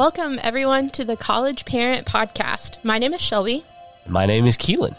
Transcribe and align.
Welcome, 0.00 0.40
everyone, 0.42 0.88
to 0.92 1.04
the 1.04 1.14
College 1.14 1.66
Parent 1.66 2.06
Podcast. 2.06 2.82
My 2.82 2.96
name 2.96 3.12
is 3.12 3.20
Shelby. 3.20 3.66
My 4.06 4.24
name 4.24 4.46
is 4.46 4.56
Keylan. 4.56 4.96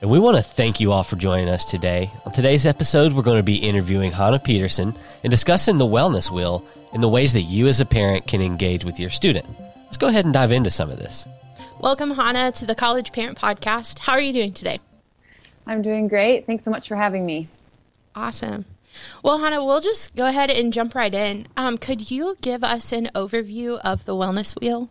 And 0.00 0.10
we 0.10 0.18
want 0.18 0.38
to 0.38 0.42
thank 0.42 0.80
you 0.80 0.92
all 0.92 1.02
for 1.02 1.16
joining 1.16 1.50
us 1.50 1.66
today. 1.66 2.10
On 2.24 2.32
today's 2.32 2.64
episode, 2.64 3.12
we're 3.12 3.20
going 3.22 3.36
to 3.36 3.42
be 3.42 3.56
interviewing 3.56 4.12
Hannah 4.12 4.38
Peterson 4.38 4.96
and 5.22 5.30
discussing 5.30 5.76
the 5.76 5.84
wellness 5.84 6.30
wheel 6.30 6.64
and 6.94 7.02
the 7.02 7.08
ways 7.08 7.34
that 7.34 7.42
you 7.42 7.66
as 7.66 7.82
a 7.82 7.84
parent 7.84 8.26
can 8.26 8.40
engage 8.40 8.82
with 8.82 8.98
your 8.98 9.10
student. 9.10 9.44
Let's 9.84 9.98
go 9.98 10.08
ahead 10.08 10.24
and 10.24 10.32
dive 10.32 10.52
into 10.52 10.70
some 10.70 10.90
of 10.90 10.98
this. 10.98 11.28
Welcome, 11.78 12.12
Hannah, 12.12 12.50
to 12.52 12.64
the 12.64 12.74
College 12.74 13.12
Parent 13.12 13.36
Podcast. 13.36 13.98
How 13.98 14.14
are 14.14 14.22
you 14.22 14.32
doing 14.32 14.54
today? 14.54 14.80
I'm 15.66 15.82
doing 15.82 16.08
great. 16.08 16.46
Thanks 16.46 16.64
so 16.64 16.70
much 16.70 16.88
for 16.88 16.96
having 16.96 17.26
me. 17.26 17.48
Awesome. 18.14 18.64
Well, 19.22 19.38
Hannah, 19.38 19.64
we'll 19.64 19.80
just 19.80 20.16
go 20.16 20.26
ahead 20.26 20.50
and 20.50 20.72
jump 20.72 20.94
right 20.94 21.12
in. 21.12 21.46
Um, 21.56 21.78
could 21.78 22.10
you 22.10 22.36
give 22.40 22.64
us 22.64 22.92
an 22.92 23.08
overview 23.14 23.80
of 23.84 24.04
the 24.04 24.14
wellness 24.14 24.58
wheel? 24.60 24.90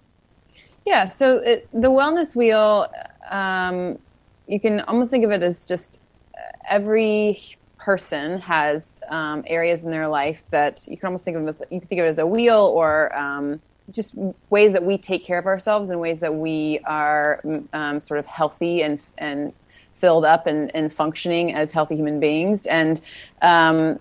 Yeah, 0.85 1.07
so 1.07 1.37
it, 1.37 1.67
the 1.73 1.89
wellness 1.89 2.35
wheel, 2.35 2.87
um, 3.29 3.99
you 4.47 4.59
can 4.59 4.79
almost 4.81 5.11
think 5.11 5.25
of 5.25 5.31
it 5.31 5.43
as 5.43 5.67
just 5.67 5.99
uh, 6.35 6.39
every 6.69 7.39
person 7.77 8.39
has 8.39 8.99
um, 9.09 9.43
areas 9.47 9.83
in 9.83 9.91
their 9.91 10.07
life 10.07 10.43
that 10.51 10.85
you 10.87 10.97
can 10.97 11.07
almost 11.07 11.25
think 11.25 11.37
of 11.37 11.47
as 11.47 11.61
you 11.71 11.79
can 11.79 11.87
think 11.87 11.99
of 11.99 12.05
it 12.05 12.09
as 12.09 12.17
a 12.17 12.27
wheel 12.27 12.71
or 12.73 13.15
um, 13.17 13.59
just 13.91 14.13
ways 14.49 14.73
that 14.73 14.83
we 14.83 14.97
take 14.97 15.25
care 15.25 15.39
of 15.39 15.45
ourselves 15.45 15.89
and 15.89 15.99
ways 15.99 16.19
that 16.19 16.33
we 16.33 16.79
are 16.85 17.41
um, 17.73 17.99
sort 17.99 18.19
of 18.19 18.25
healthy 18.25 18.83
and 18.83 18.99
and 19.17 19.53
filled 19.99 20.25
up 20.25 20.47
and, 20.47 20.73
and 20.75 20.91
functioning 20.91 21.53
as 21.53 21.71
healthy 21.71 21.95
human 21.95 22.19
beings. 22.19 22.65
And 22.65 23.01
um, 23.41 23.99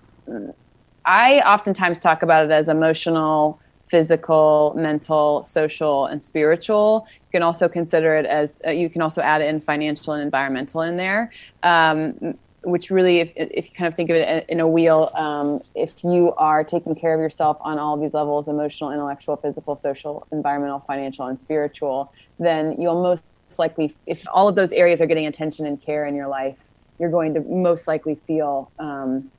I 1.05 1.39
oftentimes 1.41 1.99
talk 1.99 2.23
about 2.23 2.45
it 2.45 2.51
as 2.51 2.69
emotional, 2.69 3.59
physical, 3.85 4.73
mental, 4.77 5.43
social, 5.43 6.05
and 6.05 6.21
spiritual. 6.21 7.07
You 7.09 7.31
can 7.31 7.43
also 7.43 7.67
consider 7.67 8.15
it 8.15 8.25
as 8.25 8.61
uh, 8.65 8.71
you 8.71 8.89
can 8.89 9.01
also 9.01 9.21
add 9.21 9.41
in 9.41 9.59
financial 9.59 10.13
and 10.13 10.23
environmental 10.23 10.81
in 10.81 10.97
there. 10.97 11.31
Um, 11.63 12.35
which 12.63 12.91
really, 12.91 13.19
if, 13.19 13.31
if 13.37 13.69
you 13.69 13.73
kind 13.73 13.87
of 13.87 13.95
think 13.95 14.09
of 14.09 14.17
it 14.17 14.45
in 14.49 14.59
a 14.59 14.67
wheel, 14.67 15.09
um, 15.15 15.61
if 15.75 16.03
you 16.03 16.33
are 16.35 16.61
taking 16.61 16.93
care 16.93 17.13
of 17.13 17.21
yourself 17.21 17.55
on 17.61 17.79
all 17.79 17.95
of 17.95 18.01
these 18.01 18.13
levels 18.13 18.49
emotional, 18.49 18.91
intellectual, 18.91 19.37
physical, 19.37 19.77
social, 19.77 20.27
environmental, 20.33 20.81
financial, 20.81 21.27
and 21.27 21.39
spiritual 21.39 22.11
then 22.39 22.79
you'll 22.81 23.01
most 23.01 23.23
likely, 23.57 23.95
if 24.05 24.25
all 24.31 24.47
of 24.47 24.55
those 24.55 24.71
areas 24.71 25.01
are 25.01 25.07
getting 25.07 25.25
attention 25.25 25.65
and 25.65 25.81
care 25.81 26.05
in 26.05 26.15
your 26.15 26.27
life, 26.27 26.57
you're 26.99 27.09
going 27.09 27.33
to 27.33 27.41
most 27.41 27.87
likely 27.87 28.15
feel, 28.27 28.69
um, 28.77 29.31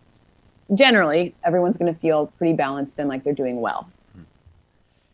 generally, 0.74 1.34
everyone's 1.44 1.76
going 1.76 1.92
to 1.92 2.00
feel 2.00 2.28
pretty 2.38 2.54
balanced 2.54 2.98
and 2.98 3.08
like 3.08 3.22
they're 3.22 3.32
doing 3.32 3.60
well. 3.60 3.88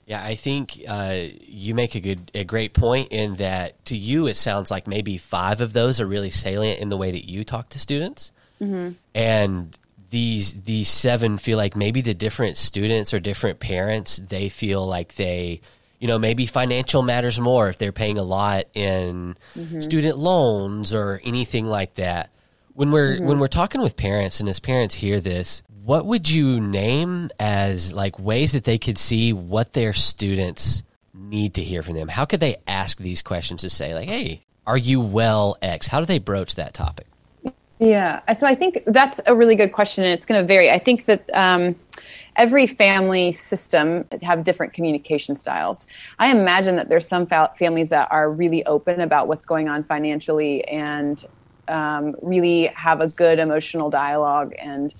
Yeah, 0.06 0.22
I 0.22 0.36
think 0.36 0.80
uh, 0.86 1.22
you 1.41 1.75
make 1.75 1.97
a 1.97 2.00
good, 2.00 2.30
a 2.33 2.44
great 2.44 2.75
point 2.75 3.08
in 3.11 3.36
that 3.36 3.84
to 3.86 3.97
you 3.97 4.28
it 4.28 4.36
sounds 4.36 4.70
like 4.70 4.86
maybe 4.86 5.19
five 5.19 5.60
of 5.60 5.72
those 5.72 6.00
are 6.00 6.06
really 6.06 6.31
salient 6.31 6.78
in 6.78 6.91
the 6.91 6.97
way 6.97 7.10
that 7.10 7.28
you 7.28 7.42
talk 7.42 7.70
to 7.70 7.81
students, 7.81 8.31
mm-hmm. 8.60 8.92
and 9.16 9.77
these 10.10 10.62
these 10.62 10.88
seven 10.88 11.36
feel 11.36 11.58
like 11.58 11.75
maybe 11.75 12.03
to 12.03 12.14
different 12.14 12.56
students 12.56 13.12
or 13.12 13.19
different 13.19 13.58
parents 13.58 14.16
they 14.16 14.48
feel 14.48 14.86
like 14.86 15.16
they 15.16 15.60
you 15.98 16.08
know 16.08 16.19
maybe 16.19 16.47
financial 16.47 17.02
matters 17.02 17.41
more 17.41 17.69
if 17.69 17.78
they're 17.78 17.92
paying 17.92 18.19
a 18.19 18.22
lot 18.22 18.64
in 18.75 19.36
mm-hmm. 19.55 19.80
student 19.80 20.19
loans 20.19 20.94
or 20.94 21.20
anything 21.25 21.66
like 21.66 21.94
that. 21.94 22.30
When 22.75 22.91
we're 22.91 23.16
mm-hmm. 23.16 23.27
when 23.27 23.38
we're 23.38 23.48
talking 23.48 23.80
with 23.80 23.97
parents 23.97 24.41
and 24.41 24.48
as 24.48 24.61
parents 24.61 24.94
hear 24.94 25.20
this 25.20 25.62
what 25.84 26.05
would 26.05 26.28
you 26.28 26.61
name 26.61 27.30
as 27.38 27.92
like 27.92 28.19
ways 28.19 28.53
that 28.53 28.64
they 28.64 28.77
could 28.77 28.98
see 28.98 29.33
what 29.33 29.72
their 29.72 29.92
students 29.92 30.83
need 31.14 31.55
to 31.55 31.62
hear 31.62 31.83
from 31.83 31.94
them? 31.94 32.08
How 32.08 32.25
could 32.25 32.41
they 32.41 32.56
ask 32.66 32.98
these 32.98 33.22
questions 33.22 33.62
to 33.62 33.70
say 33.70 33.94
like 33.94 34.08
hey 34.08 34.42
are 34.66 34.77
you 34.77 35.00
well 35.00 35.56
x? 35.62 35.86
How 35.86 36.00
do 36.00 36.06
they 36.06 36.19
broach 36.19 36.56
that 36.56 36.75
topic? 36.75 37.06
Yeah 37.78 38.21
so 38.34 38.47
i 38.47 38.54
think 38.54 38.78
that's 38.87 39.21
a 39.26 39.34
really 39.34 39.54
good 39.54 39.72
question 39.72 40.04
and 40.04 40.12
it's 40.12 40.26
going 40.26 40.41
to 40.41 40.47
vary. 40.47 40.71
I 40.71 40.78
think 40.78 41.06
that 41.06 41.34
um, 41.34 41.76
every 42.36 42.66
family 42.66 43.32
system 43.32 44.06
have 44.22 44.44
different 44.44 44.72
communication 44.72 45.34
styles. 45.34 45.86
I 46.19 46.30
imagine 46.30 46.76
that 46.76 46.88
there's 46.88 47.08
some 47.08 47.26
fa- 47.26 47.52
families 47.58 47.91
that 47.91 48.08
are 48.10 48.30
really 48.30 48.64
open 48.66 49.00
about 49.00 49.28
what's 49.28 49.47
going 49.47 49.69
on 49.69 49.84
financially 49.84 50.64
and 50.69 51.24
um, 51.69 52.14
really 52.22 52.66
have 52.69 53.00
a 53.00 53.08
good 53.08 53.38
emotional 53.38 53.91
dialogue 53.91 54.54
and 54.58 54.94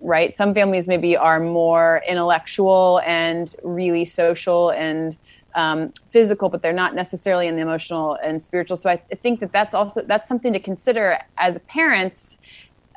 right 0.00 0.34
some 0.34 0.52
families 0.52 0.86
maybe 0.86 1.16
are 1.16 1.38
more 1.40 2.02
intellectual 2.08 3.00
and 3.06 3.54
really 3.62 4.04
social 4.04 4.70
and 4.70 5.16
um, 5.54 5.92
physical 6.10 6.48
but 6.48 6.60
they're 6.60 6.72
not 6.72 6.94
necessarily 6.94 7.46
in 7.46 7.54
the 7.56 7.62
emotional 7.62 8.18
and 8.22 8.42
spiritual 8.42 8.76
so 8.76 8.90
I, 8.90 9.00
I 9.12 9.14
think 9.14 9.40
that 9.40 9.52
that's 9.52 9.74
also 9.74 10.02
that's 10.02 10.26
something 10.26 10.52
to 10.52 10.60
consider 10.60 11.18
as 11.38 11.58
parents 11.68 12.36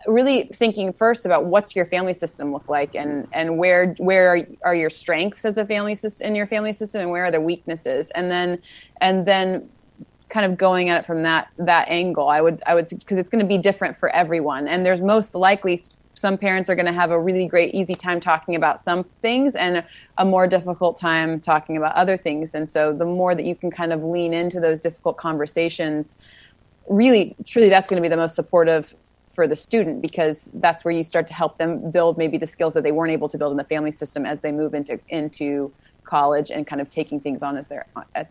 really 0.07 0.49
thinking 0.53 0.93
first 0.93 1.25
about 1.25 1.45
what's 1.45 1.75
your 1.75 1.85
family 1.85 2.13
system 2.13 2.51
look 2.51 2.67
like 2.69 2.95
and 2.95 3.27
and 3.33 3.57
where 3.57 3.93
where 3.97 4.45
are 4.63 4.75
your 4.75 4.89
strengths 4.89 5.45
as 5.45 5.57
a 5.57 5.65
family 5.65 5.95
system 5.95 6.27
in 6.27 6.35
your 6.35 6.47
family 6.47 6.71
system 6.71 7.01
and 7.01 7.11
where 7.11 7.25
are 7.25 7.31
the 7.31 7.41
weaknesses? 7.41 8.11
And 8.11 8.31
then 8.31 8.61
and 9.01 9.25
then 9.25 9.69
kind 10.29 10.45
of 10.45 10.57
going 10.57 10.89
at 10.89 10.99
it 10.99 11.05
from 11.05 11.21
that 11.21 11.49
that 11.57 11.87
angle 11.87 12.27
i 12.29 12.41
would 12.41 12.61
i 12.65 12.73
would 12.73 12.89
because 12.89 13.19
it's 13.19 13.29
going 13.29 13.43
to 13.43 13.47
be 13.47 13.57
different 13.57 13.95
for 13.95 14.09
everyone. 14.09 14.67
And 14.67 14.85
there's 14.85 15.01
most 15.01 15.35
likely 15.35 15.79
some 16.13 16.37
parents 16.37 16.69
are 16.69 16.75
going 16.75 16.85
to 16.85 16.93
have 16.93 17.11
a 17.11 17.19
really 17.19 17.45
great 17.45 17.73
easy 17.73 17.93
time 17.93 18.19
talking 18.19 18.55
about 18.55 18.79
some 18.79 19.03
things 19.21 19.55
and 19.55 19.83
a 20.17 20.25
more 20.25 20.47
difficult 20.47 20.97
time 20.97 21.39
talking 21.39 21.75
about 21.77 21.93
other 21.95 22.15
things. 22.17 22.55
And 22.55 22.69
so 22.69 22.93
the 22.93 23.05
more 23.05 23.35
that 23.35 23.43
you 23.43 23.53
can 23.53 23.69
kind 23.69 23.91
of 23.91 24.01
lean 24.01 24.33
into 24.33 24.59
those 24.59 24.79
difficult 24.79 25.17
conversations 25.17 26.17
really 26.87 27.35
truly 27.45 27.69
that's 27.69 27.89
going 27.89 28.01
to 28.01 28.01
be 28.01 28.09
the 28.09 28.17
most 28.17 28.35
supportive 28.35 28.95
for 29.35 29.47
the 29.47 29.55
student 29.55 30.01
because 30.01 30.49
that's 30.55 30.85
where 30.85 30.93
you 30.93 31.03
start 31.03 31.27
to 31.27 31.33
help 31.33 31.57
them 31.57 31.91
build 31.91 32.17
maybe 32.17 32.37
the 32.37 32.47
skills 32.47 32.73
that 32.73 32.83
they 32.83 32.91
weren't 32.91 33.11
able 33.11 33.29
to 33.29 33.37
build 33.37 33.51
in 33.51 33.57
the 33.57 33.65
family 33.65 33.91
system 33.91 34.25
as 34.25 34.39
they 34.39 34.51
move 34.51 34.73
into 34.73 34.99
into 35.09 35.71
college 36.05 36.51
and 36.51 36.65
kind 36.65 36.81
of 36.81 36.89
taking 36.89 37.19
things 37.19 37.43
on 37.43 37.57
as 37.57 37.67
their 37.67 37.85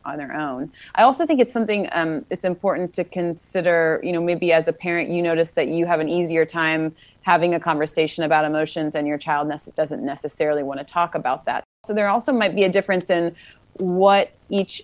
on 0.05 0.17
their 0.17 0.35
own. 0.35 0.73
I 0.95 1.03
also 1.03 1.27
think 1.27 1.41
it's 1.41 1.53
something 1.53 1.89
um, 1.93 2.25
it's 2.31 2.45
important 2.45 2.95
to 2.95 3.05
consider. 3.05 4.01
You 4.03 4.13
know, 4.13 4.23
maybe 4.23 4.53
as 4.53 4.67
a 4.67 4.73
parent, 4.73 5.11
you 5.11 5.23
notice 5.23 5.53
that 5.55 5.69
you 5.69 5.87
have 5.87 6.01
an 6.01 6.09
easier 6.09 6.47
time 6.47 6.95
having 7.23 7.55
a 7.55 7.61
conversation 7.61 8.25
about 8.25 8.45
emotions, 8.45 8.95
and 8.95 9.07
your 9.07 9.19
child 9.19 9.49
ne- 9.49 9.73
doesn't 9.75 10.05
necessarily 10.05 10.63
want 10.63 10.79
to 10.81 10.85
talk 10.85 11.15
about 11.15 11.45
that. 11.45 11.65
So 11.85 11.93
there 11.93 12.09
also 12.09 12.33
might 12.33 12.55
be 12.55 12.65
a 12.65 12.71
difference 12.71 13.11
in 13.11 13.37
what 13.75 14.33
each 14.51 14.83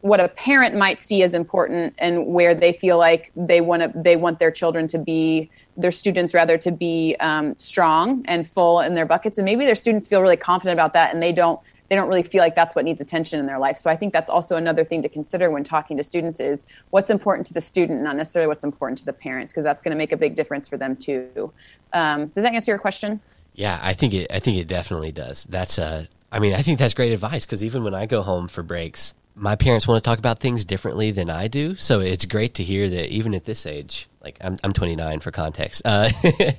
what 0.00 0.20
a 0.20 0.28
parent 0.28 0.74
might 0.74 1.00
see 1.00 1.22
as 1.22 1.34
important 1.34 1.94
and 1.98 2.26
where 2.26 2.54
they 2.54 2.72
feel 2.72 2.98
like 2.98 3.30
they 3.36 3.60
want 3.60 3.82
to 3.82 3.92
they 4.00 4.16
want 4.16 4.38
their 4.38 4.50
children 4.50 4.86
to 4.88 4.98
be 4.98 5.50
their 5.76 5.90
students 5.90 6.34
rather 6.34 6.58
to 6.58 6.70
be 6.70 7.16
um, 7.20 7.56
strong 7.56 8.22
and 8.26 8.46
full 8.48 8.80
in 8.80 8.94
their 8.94 9.06
buckets. 9.06 9.38
And 9.38 9.44
maybe 9.44 9.64
their 9.64 9.74
students 9.74 10.08
feel 10.08 10.20
really 10.20 10.36
confident 10.36 10.74
about 10.74 10.92
that 10.92 11.12
and 11.12 11.22
they 11.22 11.32
don't 11.32 11.60
they 11.88 11.96
don't 11.96 12.08
really 12.08 12.22
feel 12.22 12.40
like 12.40 12.54
that's 12.54 12.74
what 12.74 12.86
needs 12.86 13.02
attention 13.02 13.38
in 13.38 13.46
their 13.46 13.58
life. 13.58 13.76
So 13.76 13.90
i 13.90 13.96
think 13.96 14.12
that's 14.12 14.30
also 14.30 14.56
another 14.56 14.84
thing 14.84 15.02
to 15.02 15.08
consider 15.08 15.50
when 15.50 15.64
talking 15.64 15.96
to 15.96 16.02
students 16.02 16.40
is 16.40 16.66
what's 16.90 17.10
important 17.10 17.46
to 17.48 17.54
the 17.54 17.60
student 17.60 18.02
not 18.02 18.16
necessarily 18.16 18.46
what's 18.46 18.64
important 18.64 18.98
to 18.98 19.04
the 19.04 19.12
parents 19.12 19.52
because 19.52 19.64
that's 19.64 19.82
going 19.82 19.92
to 19.92 19.98
make 19.98 20.12
a 20.12 20.16
big 20.16 20.34
difference 20.34 20.68
for 20.68 20.76
them 20.76 20.96
too. 20.96 21.52
Um, 21.92 22.28
does 22.28 22.44
that 22.44 22.54
answer 22.54 22.70
your 22.70 22.78
question? 22.78 23.20
Yeah 23.54 23.78
i 23.82 23.92
think 23.92 24.14
it 24.14 24.32
i 24.32 24.38
think 24.38 24.58
it 24.58 24.68
definitely 24.68 25.12
does. 25.12 25.44
That's 25.44 25.78
a 25.78 26.08
I 26.32 26.38
mean, 26.38 26.54
I 26.54 26.62
think 26.62 26.78
that's 26.78 26.94
great 26.94 27.12
advice 27.12 27.44
because 27.44 27.62
even 27.62 27.84
when 27.84 27.94
I 27.94 28.06
go 28.06 28.22
home 28.22 28.48
for 28.48 28.62
breaks, 28.62 29.12
my 29.34 29.54
parents 29.54 29.86
want 29.86 30.02
to 30.02 30.08
talk 30.08 30.18
about 30.18 30.38
things 30.40 30.64
differently 30.64 31.10
than 31.10 31.28
I 31.28 31.46
do. 31.46 31.74
So 31.76 32.00
it's 32.00 32.24
great 32.24 32.54
to 32.54 32.64
hear 32.64 32.88
that 32.88 33.10
even 33.10 33.34
at 33.34 33.44
this 33.44 33.66
age, 33.66 34.08
like 34.22 34.38
I'm, 34.40 34.56
I'm 34.64 34.72
29 34.72 35.20
for 35.20 35.30
context, 35.30 35.82
uh, 35.84 36.08
even 36.24 36.54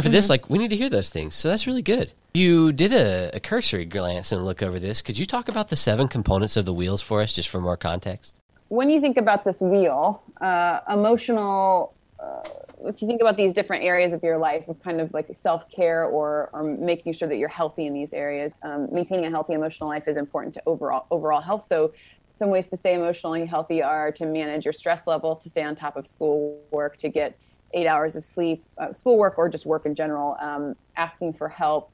for 0.00 0.08
mm-hmm. 0.08 0.10
this, 0.10 0.30
like 0.30 0.48
we 0.48 0.58
need 0.58 0.70
to 0.70 0.76
hear 0.76 0.88
those 0.88 1.10
things. 1.10 1.34
So 1.34 1.48
that's 1.48 1.66
really 1.66 1.82
good. 1.82 2.12
You 2.34 2.72
did 2.72 2.92
a, 2.92 3.30
a, 3.34 3.40
cursory 3.40 3.84
glance 3.84 4.30
and 4.30 4.44
look 4.44 4.62
over 4.62 4.78
this. 4.78 5.00
Could 5.00 5.18
you 5.18 5.26
talk 5.26 5.48
about 5.48 5.68
the 5.68 5.76
seven 5.76 6.06
components 6.06 6.56
of 6.56 6.64
the 6.64 6.74
wheels 6.74 7.02
for 7.02 7.20
us, 7.20 7.32
just 7.32 7.48
for 7.48 7.60
more 7.60 7.76
context? 7.76 8.38
When 8.68 8.90
you 8.90 9.00
think 9.00 9.16
about 9.16 9.44
this 9.44 9.60
wheel, 9.60 10.22
uh, 10.40 10.80
emotional 10.88 11.94
uh, 12.20 12.42
if 12.84 13.00
you 13.00 13.08
think 13.08 13.20
about 13.20 13.36
these 13.36 13.52
different 13.52 13.84
areas 13.84 14.12
of 14.12 14.22
your 14.22 14.38
life 14.38 14.68
of 14.68 14.78
kind 14.82 15.00
of 15.00 15.12
like 15.14 15.26
self-care 15.32 16.04
or, 16.04 16.50
or 16.52 16.62
making 16.62 17.12
sure 17.12 17.28
that 17.28 17.36
you're 17.36 17.48
healthy 17.48 17.86
in 17.86 17.94
these 17.94 18.12
areas 18.12 18.52
um, 18.62 18.86
maintaining 18.92 19.24
a 19.24 19.30
healthy 19.30 19.54
emotional 19.54 19.88
life 19.88 20.04
is 20.06 20.16
important 20.16 20.52
to 20.54 20.62
overall 20.66 21.06
overall 21.10 21.40
health. 21.40 21.64
So 21.66 21.92
some 22.32 22.50
ways 22.50 22.68
to 22.68 22.76
stay 22.76 22.94
emotionally 22.94 23.46
healthy 23.46 23.82
are 23.82 24.12
to 24.12 24.26
manage 24.26 24.66
your 24.66 24.72
stress 24.72 25.06
level 25.06 25.36
to 25.36 25.48
stay 25.48 25.62
on 25.62 25.74
top 25.74 25.96
of 25.96 26.06
school 26.06 26.62
work 26.70 26.96
to 26.98 27.08
get 27.08 27.38
eight 27.72 27.86
hours 27.86 28.14
of 28.14 28.24
sleep 28.24 28.64
uh, 28.78 28.92
schoolwork 28.92 29.38
or 29.38 29.48
just 29.48 29.66
work 29.66 29.86
in 29.86 29.94
general 29.94 30.36
um, 30.40 30.74
asking 30.96 31.32
for 31.32 31.48
help 31.48 31.90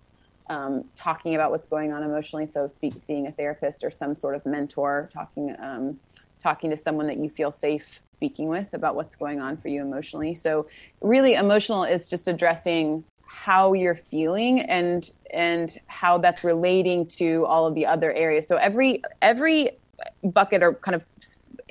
um, 0.50 0.82
talking 0.96 1.34
about 1.34 1.50
what's 1.50 1.68
going 1.68 1.92
on 1.92 2.02
emotionally. 2.02 2.46
So 2.46 2.66
speak, 2.66 2.94
seeing 3.02 3.26
a 3.26 3.32
therapist 3.32 3.84
or 3.84 3.90
some 3.90 4.14
sort 4.16 4.34
of 4.34 4.44
mentor 4.44 5.08
talking 5.12 5.54
um, 5.60 6.00
talking 6.42 6.70
to 6.70 6.76
someone 6.76 7.06
that 7.06 7.16
you 7.16 7.30
feel 7.30 7.52
safe 7.52 8.00
speaking 8.10 8.48
with 8.48 8.72
about 8.74 8.96
what's 8.96 9.14
going 9.14 9.40
on 9.40 9.56
for 9.56 9.68
you 9.68 9.82
emotionally. 9.82 10.34
So, 10.34 10.66
really, 11.00 11.34
emotional 11.34 11.84
is 11.84 12.08
just 12.08 12.28
addressing 12.28 13.04
how 13.32 13.72
you're 13.72 13.94
feeling 13.94 14.60
and 14.60 15.10
and 15.32 15.78
how 15.86 16.18
that's 16.18 16.44
relating 16.44 17.06
to 17.06 17.46
all 17.46 17.66
of 17.66 17.74
the 17.74 17.86
other 17.86 18.12
areas. 18.12 18.46
So 18.46 18.56
every 18.56 19.02
every 19.22 19.70
bucket 20.22 20.62
or 20.62 20.74
kind 20.74 20.94
of 20.94 21.04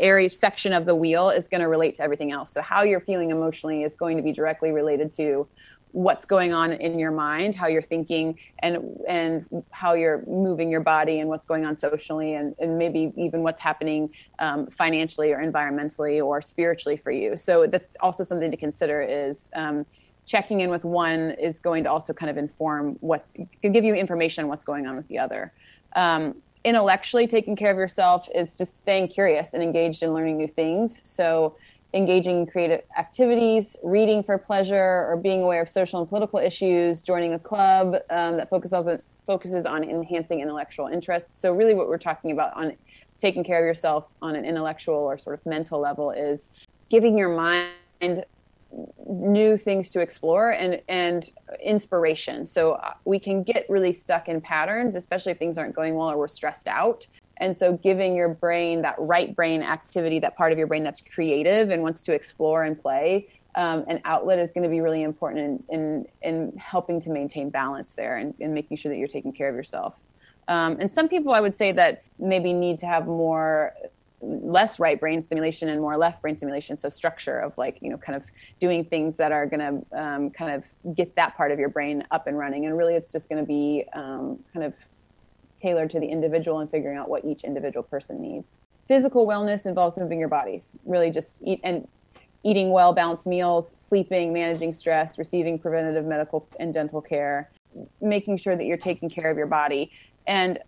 area 0.01 0.29
section 0.29 0.73
of 0.73 0.85
the 0.85 0.95
wheel 0.95 1.29
is 1.29 1.47
going 1.47 1.61
to 1.61 1.67
relate 1.67 1.95
to 1.95 2.03
everything 2.03 2.31
else. 2.31 2.51
So 2.51 2.61
how 2.61 2.83
you're 2.83 3.01
feeling 3.01 3.31
emotionally 3.31 3.83
is 3.83 3.95
going 3.95 4.17
to 4.17 4.23
be 4.23 4.31
directly 4.31 4.71
related 4.71 5.13
to 5.15 5.47
what's 5.93 6.23
going 6.25 6.53
on 6.53 6.71
in 6.71 6.97
your 6.97 7.11
mind, 7.11 7.53
how 7.53 7.67
you're 7.67 7.81
thinking, 7.81 8.39
and 8.59 8.77
and 9.07 9.45
how 9.71 9.93
you're 9.93 10.23
moving 10.25 10.69
your 10.71 10.81
body, 10.81 11.19
and 11.19 11.29
what's 11.29 11.45
going 11.45 11.65
on 11.65 11.75
socially, 11.75 12.35
and, 12.35 12.55
and 12.59 12.77
maybe 12.77 13.11
even 13.17 13.43
what's 13.43 13.61
happening 13.61 14.09
um, 14.39 14.67
financially 14.67 15.31
or 15.33 15.39
environmentally 15.39 16.23
or 16.23 16.41
spiritually 16.41 16.97
for 16.97 17.11
you. 17.11 17.35
So 17.35 17.67
that's 17.67 17.95
also 17.99 18.23
something 18.23 18.51
to 18.51 18.57
consider. 18.57 19.01
Is 19.01 19.49
um, 19.55 19.85
checking 20.25 20.61
in 20.61 20.69
with 20.69 20.85
one 20.85 21.31
is 21.31 21.59
going 21.59 21.83
to 21.83 21.91
also 21.91 22.13
kind 22.13 22.29
of 22.29 22.37
inform 22.37 22.97
what's 23.01 23.35
give 23.61 23.83
you 23.83 23.93
information 23.93 24.45
on 24.45 24.49
what's 24.49 24.65
going 24.65 24.87
on 24.87 24.95
with 24.95 25.07
the 25.09 25.19
other. 25.19 25.51
Um, 25.95 26.35
intellectually, 26.63 27.27
taking 27.27 27.55
care 27.55 27.71
of 27.71 27.77
yourself 27.77 28.27
is 28.35 28.57
just 28.57 28.77
staying 28.77 29.07
curious 29.07 29.53
and 29.53 29.63
engaged 29.63 30.03
in 30.03 30.13
learning 30.13 30.37
new 30.37 30.47
things. 30.47 31.01
So 31.05 31.55
engaging 31.93 32.39
in 32.39 32.45
creative 32.45 32.81
activities, 32.97 33.75
reading 33.83 34.23
for 34.23 34.37
pleasure, 34.37 35.05
or 35.09 35.19
being 35.21 35.43
aware 35.43 35.61
of 35.61 35.69
social 35.69 35.99
and 35.99 36.07
political 36.07 36.39
issues, 36.39 37.01
joining 37.01 37.33
a 37.33 37.39
club 37.39 37.95
um, 38.09 38.37
that 38.37 38.49
focuses 38.49 38.73
on, 38.73 38.99
focuses 39.25 39.65
on 39.65 39.83
enhancing 39.83 40.39
intellectual 40.39 40.87
interests. 40.87 41.37
So, 41.39 41.53
really, 41.53 41.73
what 41.73 41.87
we're 41.87 41.97
talking 41.97 42.31
about 42.31 42.55
on 42.55 42.77
taking 43.19 43.43
care 43.43 43.59
of 43.59 43.65
yourself 43.65 44.05
on 44.21 44.35
an 44.35 44.45
intellectual 44.45 44.95
or 44.95 45.17
sort 45.17 45.39
of 45.39 45.45
mental 45.45 45.79
level 45.79 46.11
is 46.11 46.49
giving 46.89 47.17
your 47.17 47.29
mind 47.29 48.25
new 49.05 49.57
things 49.57 49.91
to 49.91 49.99
explore 49.99 50.51
and 50.51 50.81
and 50.87 51.31
inspiration 51.61 52.47
so 52.47 52.73
uh, 52.73 52.93
we 53.03 53.19
can 53.19 53.43
get 53.43 53.65
really 53.69 53.91
stuck 53.91 54.29
in 54.29 54.39
patterns 54.39 54.95
especially 54.95 55.31
if 55.31 55.37
things 55.37 55.57
aren't 55.57 55.75
going 55.75 55.95
well 55.95 56.09
or 56.09 56.17
we're 56.17 56.27
stressed 56.27 56.67
out 56.67 57.05
and 57.41 57.57
so 57.57 57.73
giving 57.73 58.15
your 58.15 58.29
brain 58.29 58.83
that 58.83 58.95
right 58.99 59.35
brain 59.35 59.63
activity, 59.63 60.19
that 60.19 60.37
part 60.37 60.51
of 60.51 60.59
your 60.59 60.67
brain 60.67 60.83
that's 60.83 61.01
creative 61.01 61.71
and 61.71 61.81
wants 61.81 62.03
to 62.03 62.13
explore 62.13 62.63
and 62.63 62.79
play, 62.79 63.27
um, 63.55 63.83
an 63.87 63.99
outlet 64.05 64.37
is 64.37 64.51
going 64.51 64.63
to 64.63 64.69
be 64.69 64.79
really 64.79 65.01
important 65.01 65.65
in, 65.69 65.79
in, 65.79 66.05
in 66.21 66.57
helping 66.57 67.01
to 67.01 67.09
maintain 67.09 67.49
balance 67.49 67.95
there 67.95 68.17
and, 68.17 68.35
and, 68.39 68.53
making 68.53 68.77
sure 68.77 68.89
that 68.89 68.97
you're 68.97 69.07
taking 69.07 69.33
care 69.33 69.49
of 69.49 69.55
yourself. 69.55 69.99
Um, 70.47 70.77
and 70.79 70.89
some 70.89 71.09
people 71.09 71.33
I 71.33 71.41
would 71.41 71.55
say 71.55 71.71
that 71.73 72.03
maybe 72.19 72.53
need 72.53 72.77
to 72.77 72.85
have 72.85 73.07
more 73.07 73.73
less 74.21 74.79
right 74.79 74.99
brain 74.99 75.21
stimulation 75.21 75.67
and 75.69 75.81
more 75.81 75.97
left 75.97 76.21
brain 76.21 76.37
stimulation 76.37 76.77
so 76.77 76.87
structure 76.87 77.39
of 77.39 77.57
like 77.57 77.79
you 77.81 77.89
know 77.89 77.97
kind 77.97 78.15
of 78.15 78.23
doing 78.59 78.85
things 78.85 79.17
that 79.17 79.31
are 79.31 79.47
going 79.47 79.59
to 79.59 79.99
um, 79.99 80.29
kind 80.29 80.53
of 80.53 80.95
get 80.95 81.15
that 81.15 81.35
part 81.35 81.51
of 81.51 81.57
your 81.57 81.69
brain 81.69 82.03
up 82.11 82.27
and 82.27 82.37
running 82.37 82.67
and 82.67 82.77
really 82.77 82.93
it's 82.93 83.11
just 83.11 83.29
going 83.29 83.41
to 83.41 83.47
be 83.47 83.83
um, 83.93 84.37
kind 84.53 84.63
of 84.63 84.73
tailored 85.61 85.89
to 85.91 85.99
the 85.99 86.07
individual 86.07 86.59
and 86.59 86.69
figuring 86.69 86.97
out 86.97 87.07
what 87.07 87.23
each 87.23 87.43
individual 87.43 87.83
person 87.83 88.19
needs. 88.21 88.57
Physical 88.87 89.27
wellness 89.27 89.65
involves 89.65 89.95
moving 89.95 90.19
your 90.19 90.27
bodies, 90.27 90.73
really 90.85 91.11
just 91.11 91.41
eat 91.43 91.61
and 91.63 91.87
eating 92.43 92.71
well 92.71 92.91
balanced 92.91 93.27
meals, 93.27 93.71
sleeping, 93.71 94.33
managing 94.33 94.73
stress, 94.73 95.19
receiving 95.19 95.59
preventative 95.59 96.05
medical 96.05 96.47
and 96.59 96.73
dental 96.73 96.99
care, 96.99 97.51
making 98.01 98.37
sure 98.37 98.55
that 98.55 98.65
you're 98.65 98.77
taking 98.77 99.09
care 99.09 99.29
of 99.29 99.37
your 99.37 99.47
body. 99.47 99.91
And 100.25 100.59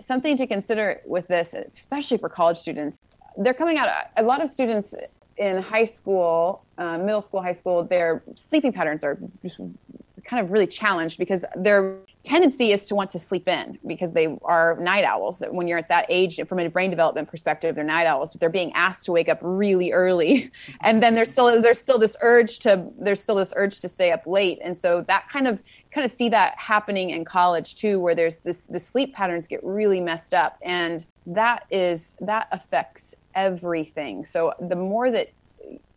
something 0.00 0.36
to 0.36 0.46
consider 0.46 1.00
with 1.06 1.28
this, 1.28 1.54
especially 1.54 2.18
for 2.18 2.28
college 2.28 2.58
students, 2.58 2.99
they're 3.36 3.54
coming 3.54 3.78
out, 3.78 3.88
a 4.16 4.22
lot 4.22 4.42
of 4.42 4.50
students 4.50 4.94
in 5.36 5.60
high 5.62 5.84
school, 5.84 6.64
uh, 6.78 6.98
middle 6.98 7.22
school, 7.22 7.42
high 7.42 7.52
school, 7.52 7.84
their 7.84 8.22
sleeping 8.34 8.72
patterns 8.72 9.02
are 9.02 9.18
just 9.42 9.60
kind 10.24 10.44
of 10.44 10.52
really 10.52 10.66
challenged 10.66 11.18
because 11.18 11.44
their 11.56 11.96
tendency 12.22 12.72
is 12.72 12.86
to 12.86 12.94
want 12.94 13.10
to 13.10 13.18
sleep 13.18 13.48
in 13.48 13.78
because 13.86 14.12
they 14.12 14.36
are 14.42 14.76
night 14.80 15.04
owls. 15.04 15.42
When 15.50 15.66
you're 15.66 15.78
at 15.78 15.88
that 15.88 16.06
age, 16.08 16.38
from 16.46 16.58
a 16.58 16.68
brain 16.68 16.90
development 16.90 17.28
perspective, 17.28 17.74
they're 17.74 17.84
night 17.84 18.06
owls. 18.06 18.32
But 18.32 18.40
they're 18.40 18.50
being 18.50 18.72
asked 18.74 19.06
to 19.06 19.12
wake 19.12 19.28
up 19.28 19.38
really 19.40 19.92
early, 19.92 20.50
and 20.82 21.02
then 21.02 21.14
there's 21.14 21.30
still 21.30 21.60
there's 21.60 21.80
still 21.80 21.98
this 21.98 22.16
urge 22.20 22.58
to 22.60 22.86
there's 22.98 23.22
still 23.22 23.36
this 23.36 23.52
urge 23.56 23.80
to 23.80 23.88
stay 23.88 24.12
up 24.12 24.26
late, 24.26 24.58
and 24.62 24.76
so 24.76 25.02
that 25.08 25.28
kind 25.28 25.48
of 25.48 25.62
kind 25.90 26.04
of 26.04 26.10
see 26.10 26.28
that 26.28 26.54
happening 26.58 27.10
in 27.10 27.24
college 27.24 27.76
too, 27.76 27.98
where 27.98 28.14
there's 28.14 28.38
this 28.38 28.66
the 28.66 28.78
sleep 28.78 29.14
patterns 29.14 29.48
get 29.48 29.64
really 29.64 30.00
messed 30.00 30.34
up, 30.34 30.58
and 30.62 31.06
that 31.26 31.64
is 31.70 32.16
that 32.20 32.48
affects 32.52 33.14
everything. 33.34 34.24
So 34.24 34.52
the 34.60 34.76
more 34.76 35.10
that 35.10 35.30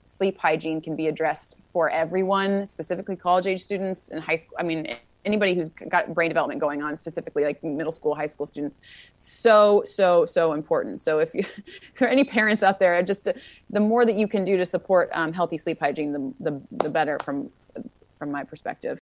sleep 0.06 0.38
hygiene 0.38 0.82
can 0.82 0.96
be 0.96 1.08
addressed 1.08 1.58
for 1.72 1.90
everyone, 1.90 2.66
specifically 2.68 3.16
college 3.16 3.48
age 3.48 3.62
students 3.62 4.10
and 4.10 4.22
high 4.22 4.36
school. 4.36 4.58
I 4.60 4.64
mean, 4.64 4.96
anybody 5.26 5.54
who's 5.54 5.70
got 5.70 6.14
brain 6.14 6.30
development 6.30 6.60
going 6.60 6.84
on, 6.84 6.96
specifically 6.98 7.44
like 7.44 7.64
middle 7.64 7.92
school, 7.92 8.14
high 8.14 8.28
school 8.28 8.46
students. 8.46 8.82
So, 9.16 9.84
so, 9.86 10.26
so 10.26 10.54
important. 10.54 11.02
So, 11.02 11.20
if, 11.20 11.34
you, 11.34 11.42
if 11.66 11.94
there 11.98 12.10
are 12.10 12.12
any 12.12 12.24
parents 12.24 12.64
out 12.64 12.80
there, 12.80 13.02
just 13.04 13.30
the 13.70 13.80
more 13.80 14.06
that 14.06 14.16
you 14.16 14.28
can 14.28 14.44
do 14.44 14.58
to 14.58 14.66
support 14.66 15.10
um, 15.14 15.32
healthy 15.32 15.58
sleep 15.58 15.80
hygiene, 15.80 16.12
the, 16.12 16.52
the, 16.52 16.62
the 16.84 16.90
better 16.90 17.18
from 17.24 17.50
from 18.24 18.32
my 18.32 18.44
perspective. 18.44 18.98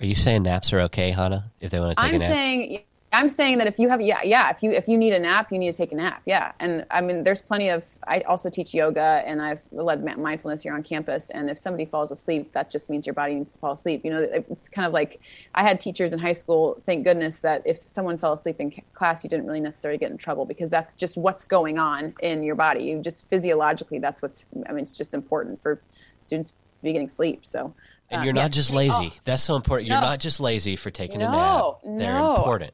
Are 0.00 0.06
you 0.06 0.16
saying 0.16 0.42
naps 0.42 0.72
are 0.72 0.80
okay, 0.82 1.12
Hannah? 1.12 1.52
If 1.60 1.70
they 1.70 1.78
want 1.78 1.96
to 1.96 2.02
take 2.02 2.08
I'm 2.08 2.16
a 2.16 2.18
nap? 2.18 2.28
I'm 2.28 2.34
saying 2.34 2.82
I'm 3.12 3.28
saying 3.28 3.58
that 3.58 3.66
if 3.66 3.78
you 3.78 3.88
have 3.88 4.00
yeah 4.00 4.20
yeah 4.24 4.50
if 4.50 4.62
you 4.62 4.72
if 4.72 4.88
you 4.88 4.98
need 4.98 5.12
a 5.12 5.18
nap 5.18 5.52
you 5.52 5.58
need 5.58 5.70
to 5.70 5.76
take 5.76 5.92
a 5.92 5.94
nap 5.94 6.22
yeah 6.26 6.52
and 6.58 6.84
I 6.90 7.00
mean 7.00 7.24
there's 7.24 7.40
plenty 7.40 7.68
of 7.68 7.86
I 8.06 8.20
also 8.20 8.50
teach 8.50 8.74
yoga 8.74 9.22
and 9.24 9.40
I've 9.40 9.62
led 9.70 10.04
mindfulness 10.18 10.62
here 10.62 10.74
on 10.74 10.82
campus 10.82 11.30
and 11.30 11.48
if 11.48 11.58
somebody 11.58 11.84
falls 11.84 12.10
asleep 12.10 12.52
that 12.52 12.70
just 12.70 12.90
means 12.90 13.06
your 13.06 13.14
body 13.14 13.34
needs 13.34 13.52
to 13.52 13.58
fall 13.58 13.72
asleep 13.72 14.04
you 14.04 14.10
know 14.10 14.20
it's 14.20 14.68
kind 14.68 14.86
of 14.86 14.92
like 14.92 15.20
I 15.54 15.62
had 15.62 15.78
teachers 15.78 16.12
in 16.12 16.18
high 16.18 16.32
school 16.32 16.82
thank 16.84 17.04
goodness 17.04 17.40
that 17.40 17.62
if 17.64 17.88
someone 17.88 18.18
fell 18.18 18.32
asleep 18.32 18.60
in 18.60 18.72
class 18.92 19.22
you 19.22 19.30
didn't 19.30 19.46
really 19.46 19.60
necessarily 19.60 19.98
get 19.98 20.10
in 20.10 20.18
trouble 20.18 20.44
because 20.44 20.68
that's 20.68 20.94
just 20.94 21.16
what's 21.16 21.44
going 21.44 21.78
on 21.78 22.12
in 22.22 22.42
your 22.42 22.56
body 22.56 22.84
you 22.84 23.00
just 23.00 23.28
physiologically 23.28 23.98
that's 23.98 24.20
what's 24.20 24.44
I 24.68 24.72
mean 24.72 24.82
it's 24.82 24.96
just 24.96 25.14
important 25.14 25.62
for 25.62 25.80
students 26.22 26.50
to 26.50 26.56
be 26.82 26.92
getting 26.92 27.08
sleep 27.08 27.46
so 27.46 27.72
and 28.10 28.24
you're 28.24 28.30
um, 28.30 28.36
not 28.36 28.42
yes, 28.42 28.54
just 28.54 28.72
lazy. 28.72 29.12
Oh, 29.12 29.18
That's 29.24 29.42
so 29.42 29.56
important. 29.56 29.88
You're 29.88 30.00
no. 30.00 30.06
not 30.06 30.20
just 30.20 30.38
lazy 30.38 30.76
for 30.76 30.90
taking 30.90 31.18
no, 31.18 31.26
a 31.26 31.30
nap. 31.32 31.98
They're 31.98 32.14
no. 32.14 32.36
important. 32.36 32.72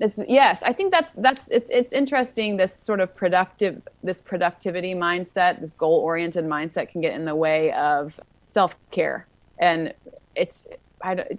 It's, 0.00 0.20
yes, 0.28 0.62
I 0.62 0.72
think 0.72 0.92
that's 0.92 1.12
that's 1.14 1.48
it's 1.48 1.70
it's 1.70 1.92
interesting. 1.92 2.56
This 2.56 2.72
sort 2.74 3.00
of 3.00 3.14
productive, 3.14 3.86
this 4.02 4.22
productivity 4.22 4.94
mindset, 4.94 5.60
this 5.60 5.72
goal 5.72 5.98
oriented 5.98 6.44
mindset 6.44 6.90
can 6.90 7.00
get 7.00 7.14
in 7.14 7.24
the 7.24 7.34
way 7.34 7.72
of 7.72 8.20
self 8.44 8.76
care, 8.92 9.26
and 9.58 9.92
it's 10.36 10.68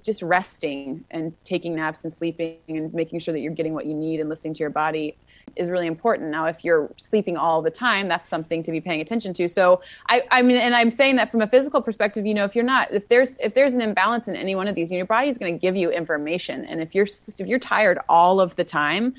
just 0.04 0.22
resting 0.22 1.04
and 1.12 1.34
taking 1.44 1.76
naps 1.76 2.04
and 2.04 2.12
sleeping 2.12 2.58
and 2.68 2.94
making 2.94 3.20
sure 3.20 3.34
that 3.34 3.40
you're 3.40 3.54
getting 3.54 3.74
what 3.74 3.86
you 3.86 3.94
need 3.94 4.20
and 4.20 4.30
listening 4.30 4.54
to 4.54 4.60
your 4.60 4.70
body 4.70 5.16
is 5.56 5.69
really 5.69 5.88
important. 5.88 6.30
Now, 6.30 6.45
if 6.45 6.64
you're 6.64 6.92
sleeping 6.97 7.38
all 7.38 7.62
the 7.62 7.71
time, 7.71 8.07
that's 8.07 8.30
something 8.30 8.64
to 8.64 8.71
be 8.71 8.81
paying 8.81 9.02
attention 9.02 9.33
to. 9.35 9.47
So, 9.47 9.81
I, 10.09 10.24
I 10.31 10.42
mean, 10.42 10.57
and 10.57 10.76
I'm 10.76 10.92
saying 10.92 11.16
that 11.18 11.31
from 11.31 11.42
a 11.42 11.47
physical 11.47 11.81
perspective. 11.81 12.26
You 12.26 12.33
know, 12.33 12.45
if 12.45 12.56
you're 12.56 12.66
not, 12.66 12.92
if 12.92 13.07
there's 13.07 13.40
if 13.40 13.54
there's 13.54 13.74
an 13.74 13.81
imbalance 13.81 14.28
in 14.28 14.35
any 14.35 14.56
one 14.56 14.68
of 14.68 14.76
these, 14.76 14.92
your 14.92 15.06
body 15.06 15.30
is 15.30 15.38
going 15.38 15.54
to 15.54 15.59
give 15.59 15.76
you 15.76 15.90
information. 15.90 16.66
And 16.66 16.81
if 16.81 16.95
you're 16.95 17.07
if 17.07 17.47
you're 17.47 17.59
tired 17.59 18.00
all 18.07 18.42
of 18.42 18.56
the 18.56 18.64
time, 18.64 19.16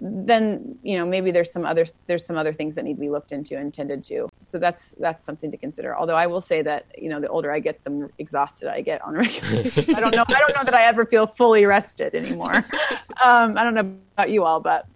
then 0.00 0.78
you 0.82 0.98
know 0.98 1.06
maybe 1.06 1.30
there's 1.30 1.50
some 1.50 1.64
other 1.64 1.86
there's 2.06 2.26
some 2.26 2.36
other 2.36 2.52
things 2.52 2.74
that 2.74 2.84
need 2.84 2.94
to 2.94 3.00
be 3.00 3.08
looked 3.08 3.32
into 3.32 3.56
and 3.56 3.72
tended 3.72 4.04
to 4.04 4.28
so 4.44 4.58
that's 4.58 4.92
that's 5.00 5.24
something 5.24 5.50
to 5.50 5.56
consider 5.56 5.96
although 5.96 6.16
i 6.16 6.26
will 6.26 6.40
say 6.40 6.60
that 6.60 6.84
you 6.98 7.08
know 7.08 7.20
the 7.20 7.28
older 7.28 7.50
i 7.50 7.58
get 7.58 7.82
the 7.84 7.90
more 7.90 8.10
exhausted 8.18 8.70
i 8.70 8.80
get 8.80 9.00
on 9.02 9.14
regular 9.16 9.62
i 9.96 10.00
don't 10.00 10.14
know 10.14 10.24
i 10.28 10.38
don't 10.38 10.54
know 10.54 10.64
that 10.64 10.74
i 10.74 10.82
ever 10.82 11.06
feel 11.06 11.26
fully 11.26 11.64
rested 11.64 12.14
anymore 12.14 12.56
um, 13.24 13.56
i 13.56 13.62
don't 13.62 13.74
know 13.74 13.96
about 14.14 14.30
you 14.30 14.44
all 14.44 14.60
but 14.60 14.86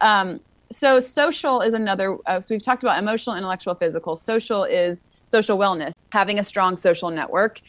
um, 0.00 0.40
so 0.70 1.00
social 1.00 1.60
is 1.60 1.74
another. 1.74 2.18
Uh, 2.26 2.40
so 2.40 2.54
we've 2.54 2.62
talked 2.62 2.82
about 2.82 2.98
emotional, 2.98 3.36
intellectual, 3.36 3.74
physical. 3.74 4.16
Social 4.16 4.64
is 4.64 5.04
social 5.24 5.58
wellness, 5.58 5.92
having 6.12 6.38
a 6.38 6.44
strong 6.44 6.76
social 6.76 7.10
network. 7.10 7.60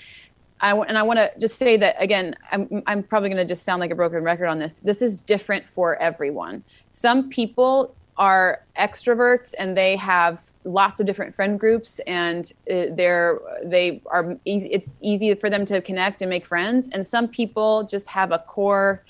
I 0.61 0.69
w- 0.69 0.85
and 0.87 0.97
I 0.97 1.03
want 1.03 1.19
to 1.19 1.31
just 1.39 1.57
say 1.57 1.77
that 1.77 1.95
again. 1.99 2.35
I'm, 2.51 2.83
I'm 2.87 3.03
probably 3.03 3.29
going 3.29 3.37
to 3.37 3.45
just 3.45 3.63
sound 3.63 3.79
like 3.79 3.91
a 3.91 3.95
broken 3.95 4.23
record 4.23 4.47
on 4.47 4.59
this. 4.59 4.79
This 4.79 5.01
is 5.01 5.17
different 5.17 5.69
for 5.69 5.95
everyone. 5.97 6.63
Some 6.91 7.29
people 7.29 7.95
are 8.17 8.63
extroverts 8.77 9.55
and 9.57 9.77
they 9.77 9.95
have 9.95 10.39
lots 10.65 10.99
of 10.99 11.05
different 11.05 11.33
friend 11.33 11.57
groups 11.57 11.99
and 11.99 12.51
uh, 12.69 12.87
they're 12.91 13.39
they 13.63 14.01
are 14.07 14.35
easy, 14.43 14.67
it's 14.69 14.89
easy 15.01 15.33
for 15.33 15.49
them 15.49 15.65
to 15.65 15.81
connect 15.81 16.21
and 16.21 16.29
make 16.29 16.45
friends 16.45 16.89
and 16.91 17.07
some 17.07 17.29
people 17.29 17.83
just 17.83 18.09
have 18.09 18.33
a 18.33 18.39
core 18.39 19.01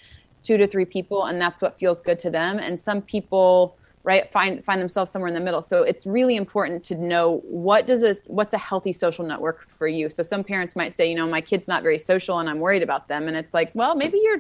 two 0.43 0.58
to 0.58 0.67
three 0.67 0.86
people 0.86 1.25
and 1.25 1.41
that's 1.41 1.62
what 1.62 1.77
feels 1.79 2.01
good 2.01 2.19
to 2.19 2.29
them. 2.29 2.60
And 2.60 2.79
some 2.79 3.01
people 3.01 3.77
right 4.03 4.31
find 4.31 4.63
find 4.63 4.79
themselves 4.79 5.12
somewhere 5.12 5.27
in 5.27 5.34
the 5.34 5.39
middle. 5.39 5.62
So 5.62 5.84
it's 5.84 6.05
really 6.08 6.36
important 6.36 6.84
to 6.86 6.96
know 6.96 7.41
what 7.43 7.86
does 7.86 8.03
a 8.03 8.15
what's 8.27 8.53
a 8.53 8.58
healthy 8.58 8.93
social 8.93 9.25
network 9.25 9.69
for 9.69 9.88
you. 9.88 10.10
So 10.10 10.24
some 10.24 10.43
parents 10.43 10.75
might 10.75 10.93
say 10.93 11.10
you 11.10 11.15
know 11.15 11.27
my 11.27 11.41
kid's 11.41 11.67
not 11.67 11.84
very 11.84 12.00
social 12.00 12.39
and 12.39 12.50
i'm 12.50 12.60
worried 12.60 12.84
about 12.84 13.08
them. 13.08 13.27
And 13.27 13.36
it's 13.36 13.53
like 13.53 13.72
well 13.74 13.96
maybe 13.96 14.19
your 14.19 14.39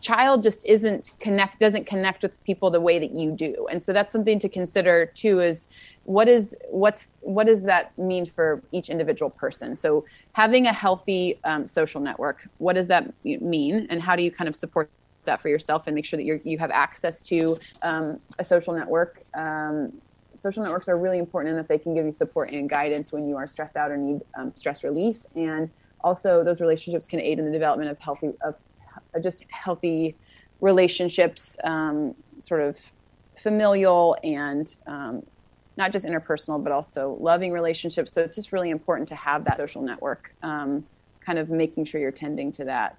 child 0.00 0.42
just 0.42 0.64
isn't 0.64 1.12
connect 1.18 1.58
doesn't 1.60 1.86
connect 1.86 2.22
with 2.22 2.42
people 2.44 2.70
the 2.70 2.80
way 2.80 2.98
that 2.98 3.10
you 3.10 3.32
do. 3.32 3.66
And 3.70 3.82
so 3.82 3.92
that's 3.92 4.12
something 4.12 4.38
to 4.38 4.48
consider 4.48 5.06
too 5.06 5.40
is 5.40 5.68
what 6.04 6.28
is 6.28 6.56
what's 6.70 7.08
what 7.20 7.46
does 7.46 7.64
that 7.64 7.96
mean 7.98 8.26
for 8.26 8.62
each 8.70 8.88
individual 8.90 9.30
person? 9.30 9.74
So 9.74 10.04
having 10.32 10.66
a 10.66 10.72
healthy 10.72 11.38
um, 11.44 11.66
social 11.66 12.00
network 12.00 12.48
what 12.58 12.74
does 12.74 12.86
that 12.86 13.12
mean? 13.24 13.86
And 13.90 14.00
how 14.00 14.14
do 14.14 14.22
you 14.22 14.30
kind 14.30 14.48
of 14.48 14.54
support 14.54 14.88
that 15.24 15.40
for 15.40 15.48
yourself 15.48 15.86
and 15.86 15.94
make 15.94 16.04
sure 16.04 16.16
that 16.16 16.24
you 16.24 16.40
you 16.44 16.58
have 16.58 16.70
access 16.70 17.22
to 17.22 17.56
um, 17.82 18.18
a 18.38 18.44
social 18.44 18.74
network. 18.74 19.22
Um, 19.34 19.92
social 20.36 20.62
networks 20.62 20.88
are 20.88 20.98
really 20.98 21.18
important 21.18 21.50
in 21.50 21.56
that 21.56 21.68
they 21.68 21.78
can 21.78 21.94
give 21.94 22.06
you 22.06 22.12
support 22.12 22.50
and 22.50 22.68
guidance 22.68 23.12
when 23.12 23.28
you 23.28 23.36
are 23.36 23.46
stressed 23.46 23.76
out 23.76 23.90
or 23.90 23.96
need 23.96 24.22
um, 24.38 24.52
stress 24.54 24.82
relief. 24.82 25.24
And 25.36 25.70
also, 26.02 26.42
those 26.42 26.60
relationships 26.60 27.06
can 27.06 27.20
aid 27.20 27.38
in 27.38 27.44
the 27.44 27.50
development 27.50 27.90
of 27.90 27.98
healthy, 27.98 28.32
of 28.42 28.54
just 29.22 29.44
healthy 29.50 30.16
relationships, 30.60 31.58
um, 31.64 32.14
sort 32.38 32.62
of 32.62 32.78
familial 33.36 34.16
and 34.22 34.74
um, 34.86 35.22
not 35.76 35.92
just 35.92 36.06
interpersonal, 36.06 36.62
but 36.62 36.72
also 36.72 37.16
loving 37.20 37.52
relationships. 37.52 38.12
So 38.12 38.22
it's 38.22 38.34
just 38.34 38.52
really 38.52 38.70
important 38.70 39.08
to 39.08 39.14
have 39.14 39.44
that 39.44 39.56
social 39.56 39.82
network, 39.82 40.34
um, 40.42 40.84
kind 41.20 41.38
of 41.38 41.50
making 41.50 41.84
sure 41.84 42.00
you're 42.00 42.12
tending 42.12 42.52
to 42.52 42.64
that 42.64 42.96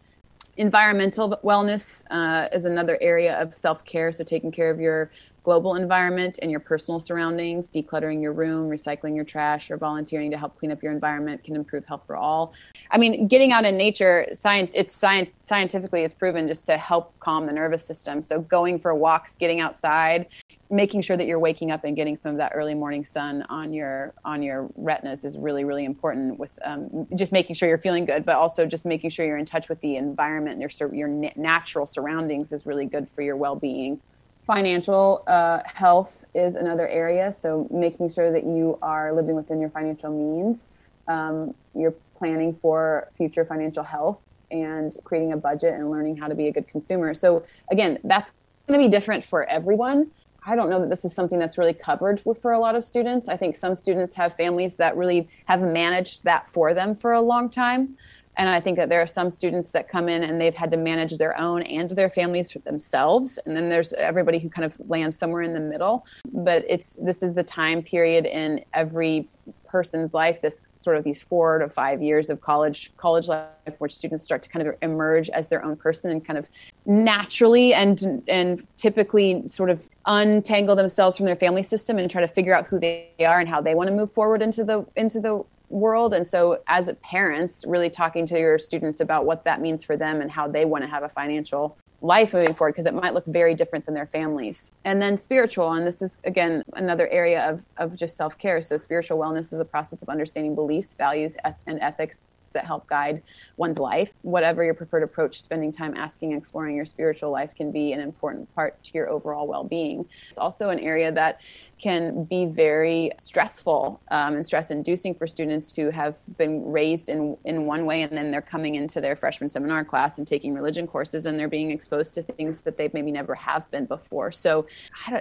environmental 0.57 1.39
wellness 1.43 2.03
uh, 2.11 2.47
is 2.53 2.65
another 2.65 2.97
area 3.01 3.39
of 3.39 3.55
self 3.55 3.83
care. 3.85 4.11
So, 4.11 4.23
taking 4.23 4.51
care 4.51 4.69
of 4.69 4.79
your 4.79 5.11
global 5.43 5.75
environment 5.75 6.37
and 6.41 6.51
your 6.51 6.59
personal 6.59 6.99
surroundings, 6.99 7.69
decluttering 7.69 8.21
your 8.21 8.33
room, 8.33 8.69
recycling 8.69 9.15
your 9.15 9.25
trash, 9.25 9.71
or 9.71 9.77
volunteering 9.77 10.29
to 10.31 10.37
help 10.37 10.55
clean 10.55 10.71
up 10.71 10.83
your 10.83 10.91
environment 10.91 11.43
can 11.43 11.55
improve 11.55 11.85
health 11.85 12.03
for 12.05 12.15
all. 12.15 12.53
I 12.91 12.97
mean, 12.97 13.27
getting 13.27 13.51
out 13.51 13.65
in 13.65 13.77
nature, 13.77 14.27
science, 14.33 14.71
it's 14.75 14.95
science, 14.95 15.29
scientifically 15.43 16.03
is 16.03 16.13
proven 16.13 16.47
just 16.47 16.65
to 16.67 16.77
help 16.77 17.17
calm 17.19 17.47
the 17.47 17.53
nervous 17.53 17.85
system. 17.85 18.21
So, 18.21 18.41
going 18.41 18.79
for 18.79 18.93
walks, 18.93 19.35
getting 19.35 19.59
outside, 19.59 20.27
making 20.69 21.01
sure 21.01 21.17
that 21.17 21.25
you're 21.25 21.39
waking 21.39 21.71
up 21.71 21.83
and 21.83 21.95
getting 21.95 22.15
some 22.15 22.31
of 22.31 22.37
that 22.37 22.51
early 22.55 22.73
morning 22.73 23.03
sun 23.03 23.43
on 23.49 23.73
your 23.73 24.13
on 24.23 24.41
your 24.41 24.69
retinas 24.77 25.25
is 25.25 25.37
really 25.37 25.65
really 25.65 25.83
important 25.83 26.39
with 26.39 26.51
um, 26.63 27.05
just 27.15 27.33
making 27.33 27.53
sure 27.53 27.67
you're 27.67 27.77
feeling 27.77 28.05
good 28.05 28.23
but 28.23 28.37
also 28.37 28.65
just 28.65 28.85
making 28.85 29.09
sure 29.09 29.25
you're 29.25 29.37
in 29.37 29.45
touch 29.45 29.67
with 29.67 29.81
the 29.81 29.97
environment 29.97 30.61
and 30.61 30.61
your 30.61 30.95
your 30.95 31.09
natural 31.35 31.85
surroundings 31.85 32.53
is 32.53 32.65
really 32.65 32.85
good 32.85 33.09
for 33.09 33.21
your 33.21 33.35
well-being 33.35 33.99
financial 34.43 35.23
uh, 35.27 35.59
health 35.65 36.25
is 36.33 36.55
another 36.55 36.87
area 36.87 37.31
so 37.31 37.67
making 37.71 38.09
sure 38.09 38.31
that 38.31 38.43
you 38.43 38.77
are 38.81 39.13
living 39.13 39.35
within 39.35 39.59
your 39.59 39.69
financial 39.69 40.11
means 40.11 40.69
um, 41.07 41.53
you're 41.75 41.93
planning 42.17 42.53
for 42.61 43.09
future 43.17 43.45
financial 43.45 43.83
health 43.83 44.19
and 44.49 44.97
creating 45.03 45.31
a 45.31 45.37
budget 45.37 45.73
and 45.73 45.89
learning 45.89 46.15
how 46.17 46.27
to 46.27 46.35
be 46.35 46.47
a 46.47 46.51
good 46.51 46.67
consumer 46.67 47.13
so 47.13 47.43
again 47.71 47.99
that's 48.03 48.33
going 48.67 48.79
to 48.79 48.85
be 48.85 48.89
different 48.89 49.23
for 49.23 49.45
everyone 49.45 50.09
I 50.43 50.55
don't 50.55 50.69
know 50.69 50.79
that 50.79 50.89
this 50.89 51.05
is 51.05 51.13
something 51.13 51.37
that's 51.37 51.57
really 51.57 51.73
covered 51.73 52.19
for 52.19 52.53
a 52.53 52.59
lot 52.59 52.75
of 52.75 52.83
students. 52.83 53.29
I 53.29 53.37
think 53.37 53.55
some 53.55 53.75
students 53.75 54.15
have 54.15 54.35
families 54.35 54.75
that 54.77 54.97
really 54.97 55.29
have 55.45 55.61
managed 55.61 56.23
that 56.23 56.47
for 56.47 56.73
them 56.73 56.95
for 56.95 57.13
a 57.13 57.21
long 57.21 57.47
time. 57.47 57.95
And 58.41 58.49
I 58.49 58.59
think 58.59 58.77
that 58.77 58.89
there 58.89 59.03
are 59.03 59.07
some 59.07 59.29
students 59.29 59.69
that 59.73 59.87
come 59.87 60.09
in 60.09 60.23
and 60.23 60.41
they've 60.41 60.55
had 60.55 60.71
to 60.71 60.77
manage 60.77 61.15
their 61.19 61.39
own 61.39 61.61
and 61.61 61.91
their 61.91 62.09
families 62.09 62.51
for 62.51 62.57
themselves. 62.57 63.37
And 63.45 63.55
then 63.55 63.69
there's 63.69 63.93
everybody 63.93 64.39
who 64.39 64.49
kind 64.49 64.65
of 64.65 64.75
lands 64.89 65.15
somewhere 65.15 65.43
in 65.43 65.53
the 65.53 65.59
middle. 65.59 66.07
But 66.33 66.65
it's 66.67 66.95
this 67.03 67.21
is 67.21 67.35
the 67.35 67.43
time 67.43 67.83
period 67.83 68.25
in 68.25 68.65
every 68.73 69.29
person's 69.67 70.13
life 70.13 70.41
this 70.41 70.61
sort 70.75 70.97
of 70.97 71.03
these 71.03 71.21
four 71.21 71.59
to 71.59 71.69
five 71.69 72.01
years 72.01 72.29
of 72.29 72.41
college 72.41 72.91
college 72.97 73.29
life 73.29 73.47
where 73.77 73.89
students 73.89 74.21
start 74.21 74.43
to 74.43 74.49
kind 74.49 74.67
of 74.67 74.75
emerge 74.81 75.29
as 75.29 75.47
their 75.47 75.63
own 75.63 75.77
person 75.77 76.11
and 76.11 76.25
kind 76.25 76.37
of 76.37 76.49
naturally 76.85 77.73
and 77.73 78.21
and 78.27 78.67
typically 78.75 79.47
sort 79.47 79.69
of 79.69 79.87
untangle 80.07 80.75
themselves 80.75 81.15
from 81.15 81.25
their 81.25 81.37
family 81.37 81.63
system 81.63 81.97
and 81.97 82.11
try 82.11 82.19
to 82.19 82.27
figure 82.27 82.53
out 82.53 82.67
who 82.67 82.79
they 82.79 83.07
are 83.19 83.39
and 83.39 83.47
how 83.47 83.61
they 83.61 83.73
want 83.73 83.87
to 83.87 83.95
move 83.95 84.11
forward 84.11 84.41
into 84.41 84.63
the 84.63 84.85
into 84.97 85.21
the 85.21 85.41
world 85.71 86.13
and 86.13 86.25
so 86.25 86.61
as 86.67 86.89
parents 87.01 87.65
really 87.67 87.89
talking 87.89 88.25
to 88.25 88.37
your 88.37 88.57
students 88.57 88.99
about 88.99 89.25
what 89.25 89.43
that 89.45 89.61
means 89.61 89.83
for 89.83 89.95
them 89.95 90.21
and 90.21 90.29
how 90.29 90.47
they 90.47 90.65
want 90.65 90.83
to 90.83 90.87
have 90.87 91.03
a 91.03 91.09
financial 91.09 91.77
life 92.01 92.33
moving 92.33 92.53
forward 92.53 92.71
because 92.71 92.85
it 92.85 92.93
might 92.93 93.13
look 93.13 93.25
very 93.27 93.53
different 93.53 93.85
than 93.85 93.93
their 93.93 94.07
families. 94.07 94.71
And 94.85 95.01
then 95.01 95.15
spiritual, 95.15 95.71
and 95.73 95.85
this 95.85 96.01
is 96.01 96.17
again 96.23 96.63
another 96.73 97.07
area 97.09 97.47
of, 97.47 97.63
of 97.77 97.95
just 97.95 98.17
self 98.17 98.37
care. 98.37 98.61
So, 98.61 98.77
spiritual 98.77 99.19
wellness 99.19 99.53
is 99.53 99.59
a 99.59 99.65
process 99.65 100.01
of 100.01 100.09
understanding 100.09 100.55
beliefs, 100.55 100.95
values, 100.95 101.37
and 101.67 101.79
ethics 101.79 102.21
that 102.53 102.65
help 102.65 102.87
guide 102.87 103.21
one's 103.57 103.79
life. 103.79 104.13
Whatever 104.21 104.63
your 104.63 104.73
preferred 104.73 105.03
approach, 105.03 105.41
spending 105.41 105.71
time 105.71 105.95
asking 105.95 106.33
exploring 106.33 106.75
your 106.75 106.85
spiritual 106.85 107.31
life 107.31 107.55
can 107.55 107.71
be 107.71 107.93
an 107.93 107.99
important 107.99 108.53
part 108.55 108.81
to 108.83 108.91
your 108.93 109.09
overall 109.09 109.47
well 109.47 109.63
being. 109.63 110.05
It's 110.29 110.37
also 110.37 110.69
an 110.69 110.79
area 110.79 111.11
that 111.11 111.41
can 111.77 112.25
be 112.25 112.45
very 112.45 113.11
stressful 113.17 114.01
um, 114.09 114.35
and 114.35 114.45
stress 114.45 114.71
inducing 114.71 115.15
for 115.15 115.27
students 115.27 115.75
who 115.75 115.89
have 115.89 116.19
been 116.37 116.63
raised 116.71 117.09
in, 117.09 117.37
in 117.45 117.65
one 117.65 117.85
way 117.85 118.03
and 118.03 118.15
then 118.15 118.31
they're 118.31 118.41
coming 118.41 118.75
into 118.75 119.01
their 119.01 119.15
freshman 119.15 119.49
seminar 119.49 119.83
class 119.83 120.17
and 120.17 120.27
taking 120.27 120.53
religion 120.53 120.85
courses 120.87 121.25
and 121.25 121.39
they're 121.39 121.47
being 121.47 121.71
exposed 121.71 122.13
to 122.13 122.23
things 122.23 122.61
that 122.61 122.77
they've 122.77 122.93
maybe 122.93 123.11
never 123.11 123.35
have 123.35 123.69
been 123.71 123.85
before. 123.85 124.31
So, 124.31 124.67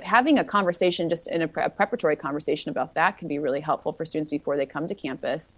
having 0.03 0.39
a 0.39 0.45
conversation, 0.45 1.09
just 1.09 1.29
in 1.29 1.43
a, 1.43 1.49
pre- 1.49 1.65
a 1.65 1.71
preparatory 1.71 2.17
conversation 2.17 2.71
about 2.71 2.95
that, 2.95 3.19
can 3.19 3.29
be 3.29 3.39
really 3.39 3.61
helpful 3.61 3.93
for 3.93 4.05
students 4.05 4.31
before 4.31 4.57
they 4.57 4.67
come 4.67 4.87
to 4.87 4.95
campus 4.95 5.57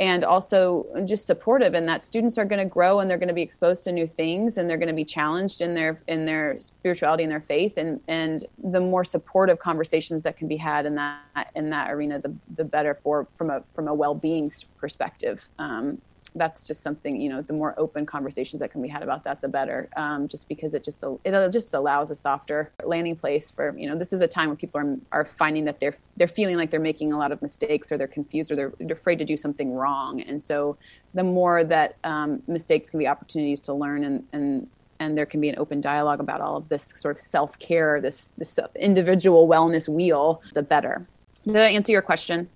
and 0.00 0.24
also 0.24 0.86
just 1.04 1.26
supportive 1.26 1.74
and 1.74 1.88
that 1.88 2.04
students 2.04 2.38
are 2.38 2.44
going 2.44 2.58
to 2.58 2.68
grow 2.68 3.00
and 3.00 3.10
they're 3.10 3.18
going 3.18 3.28
to 3.28 3.34
be 3.34 3.42
exposed 3.42 3.84
to 3.84 3.92
new 3.92 4.06
things 4.06 4.58
and 4.58 4.68
they're 4.68 4.76
going 4.76 4.88
to 4.88 4.94
be 4.94 5.04
challenged 5.04 5.60
in 5.60 5.74
their 5.74 6.02
in 6.06 6.24
their 6.24 6.58
spirituality 6.60 7.24
and 7.24 7.32
their 7.32 7.40
faith 7.40 7.76
and 7.76 8.00
and 8.08 8.44
the 8.64 8.80
more 8.80 9.04
supportive 9.04 9.58
conversations 9.58 10.22
that 10.22 10.36
can 10.36 10.46
be 10.46 10.56
had 10.56 10.86
in 10.86 10.94
that 10.94 11.50
in 11.54 11.70
that 11.70 11.90
arena 11.90 12.18
the 12.18 12.34
the 12.56 12.64
better 12.64 12.94
for 12.94 13.26
from 13.34 13.50
a 13.50 13.62
from 13.74 13.88
a 13.88 13.94
well-being 13.94 14.50
perspective 14.78 15.48
um, 15.58 16.00
that's 16.34 16.64
just 16.64 16.82
something 16.82 17.20
you 17.20 17.28
know 17.28 17.42
the 17.42 17.52
more 17.52 17.74
open 17.78 18.06
conversations 18.06 18.60
that 18.60 18.70
can 18.70 18.82
be 18.82 18.88
had 18.88 19.02
about 19.02 19.24
that 19.24 19.40
the 19.40 19.48
better. 19.48 19.88
Um, 19.96 20.28
just 20.28 20.48
because 20.48 20.74
it 20.74 20.84
just 20.84 21.02
it 21.24 21.52
just 21.52 21.74
allows 21.74 22.10
a 22.10 22.14
softer 22.14 22.70
landing 22.84 23.16
place 23.16 23.50
for 23.50 23.76
you 23.76 23.88
know 23.88 23.96
this 23.96 24.12
is 24.12 24.20
a 24.20 24.28
time 24.28 24.48
when 24.48 24.56
people 24.56 24.80
are, 24.80 24.96
are 25.12 25.24
finding 25.24 25.64
that 25.64 25.80
they're 25.80 25.94
they're 26.16 26.28
feeling 26.28 26.56
like 26.56 26.70
they're 26.70 26.80
making 26.80 27.12
a 27.12 27.18
lot 27.18 27.32
of 27.32 27.40
mistakes 27.42 27.90
or 27.90 27.98
they're 27.98 28.06
confused 28.06 28.50
or 28.50 28.56
they're, 28.56 28.72
they're 28.80 28.96
afraid 28.96 29.18
to 29.18 29.24
do 29.24 29.36
something 29.36 29.72
wrong. 29.72 30.20
And 30.22 30.42
so 30.42 30.76
the 31.14 31.24
more 31.24 31.64
that 31.64 31.96
um, 32.04 32.42
mistakes 32.46 32.90
can 32.90 32.98
be 32.98 33.06
opportunities 33.06 33.60
to 33.62 33.72
learn 33.72 34.04
and 34.04 34.24
and 34.32 34.68
and 35.00 35.16
there 35.16 35.26
can 35.26 35.40
be 35.40 35.48
an 35.48 35.54
open 35.58 35.80
dialogue 35.80 36.18
about 36.18 36.40
all 36.40 36.56
of 36.56 36.68
this 36.68 36.92
sort 36.96 37.16
of 37.16 37.22
self-care 37.22 38.00
this 38.00 38.34
this 38.38 38.58
individual 38.76 39.48
wellness 39.48 39.88
wheel 39.88 40.42
the 40.54 40.62
better. 40.62 41.06
Did 41.44 41.54
that 41.54 41.70
answer 41.70 41.92
your 41.92 42.02
question? 42.02 42.48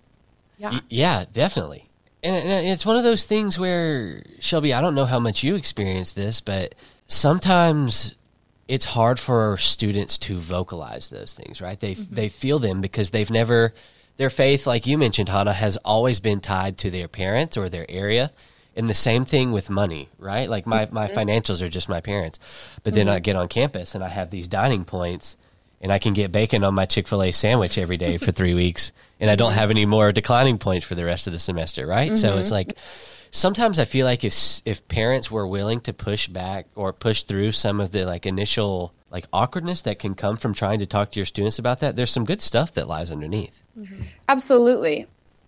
Yeah 0.58 0.80
yeah 0.88 1.24
definitely 1.32 1.88
and 2.22 2.66
it's 2.66 2.86
one 2.86 2.96
of 2.96 3.04
those 3.04 3.24
things 3.24 3.58
where 3.58 4.22
Shelby, 4.38 4.72
I 4.72 4.80
don't 4.80 4.94
know 4.94 5.06
how 5.06 5.18
much 5.18 5.42
you 5.42 5.56
experience 5.56 6.12
this, 6.12 6.40
but 6.40 6.74
sometimes 7.06 8.14
it's 8.68 8.84
hard 8.84 9.18
for 9.18 9.56
students 9.56 10.18
to 10.18 10.38
vocalize 10.38 11.08
those 11.08 11.32
things, 11.32 11.60
right? 11.60 11.78
They 11.78 11.94
mm-hmm. 11.94 12.14
they 12.14 12.28
feel 12.28 12.58
them 12.58 12.80
because 12.80 13.10
they've 13.10 13.30
never 13.30 13.74
their 14.16 14.30
faith, 14.30 14.66
like 14.66 14.86
you 14.86 14.98
mentioned, 14.98 15.28
Hannah, 15.28 15.52
has 15.52 15.76
always 15.78 16.20
been 16.20 16.40
tied 16.40 16.78
to 16.78 16.90
their 16.90 17.08
parents 17.08 17.56
or 17.56 17.68
their 17.68 17.86
area. 17.88 18.30
And 18.74 18.88
the 18.88 18.94
same 18.94 19.24
thing 19.24 19.52
with 19.52 19.68
money, 19.68 20.08
right? 20.18 20.48
Like 20.48 20.66
my, 20.66 20.88
my 20.90 21.08
mm-hmm. 21.08 21.18
financials 21.18 21.60
are 21.60 21.68
just 21.68 21.88
my 21.88 22.00
parents. 22.00 22.38
But 22.84 22.94
then 22.94 23.06
mm-hmm. 23.06 23.16
I 23.16 23.20
get 23.20 23.36
on 23.36 23.48
campus 23.48 23.94
and 23.94 24.02
I 24.02 24.08
have 24.08 24.30
these 24.30 24.48
dining 24.48 24.84
points 24.84 25.36
and 25.82 25.92
I 25.92 25.98
can 25.98 26.14
get 26.14 26.32
bacon 26.32 26.64
on 26.64 26.74
my 26.74 26.86
Chick 26.86 27.08
fil 27.08 27.22
A 27.22 27.32
sandwich 27.32 27.76
every 27.76 27.98
day 27.98 28.16
for 28.16 28.32
three 28.32 28.54
weeks 28.54 28.92
and 29.22 29.30
I 29.30 29.36
don't 29.36 29.52
have 29.52 29.70
any 29.70 29.86
more 29.86 30.10
declining 30.10 30.58
points 30.58 30.84
for 30.84 30.96
the 30.96 31.04
rest 31.04 31.28
of 31.28 31.32
the 31.32 31.38
semester, 31.38 31.86
right? 31.86 32.10
Mm-hmm. 32.10 32.16
So 32.16 32.38
it's 32.38 32.50
like 32.50 32.76
sometimes 33.30 33.78
I 33.78 33.84
feel 33.84 34.04
like 34.04 34.24
if 34.24 34.60
if 34.64 34.86
parents 34.88 35.30
were 35.30 35.46
willing 35.46 35.80
to 35.82 35.92
push 35.92 36.26
back 36.26 36.66
or 36.74 36.92
push 36.92 37.22
through 37.22 37.52
some 37.52 37.80
of 37.80 37.92
the 37.92 38.04
like 38.04 38.26
initial 38.26 38.92
like 39.12 39.26
awkwardness 39.32 39.82
that 39.82 40.00
can 40.00 40.16
come 40.16 40.36
from 40.36 40.54
trying 40.54 40.80
to 40.80 40.86
talk 40.86 41.12
to 41.12 41.20
your 41.20 41.26
students 41.26 41.60
about 41.60 41.78
that, 41.80 41.94
there's 41.94 42.10
some 42.10 42.24
good 42.24 42.42
stuff 42.42 42.72
that 42.72 42.88
lies 42.88 43.12
underneath. 43.12 43.62
Mm-hmm. 43.78 44.02
Absolutely. 44.28 45.06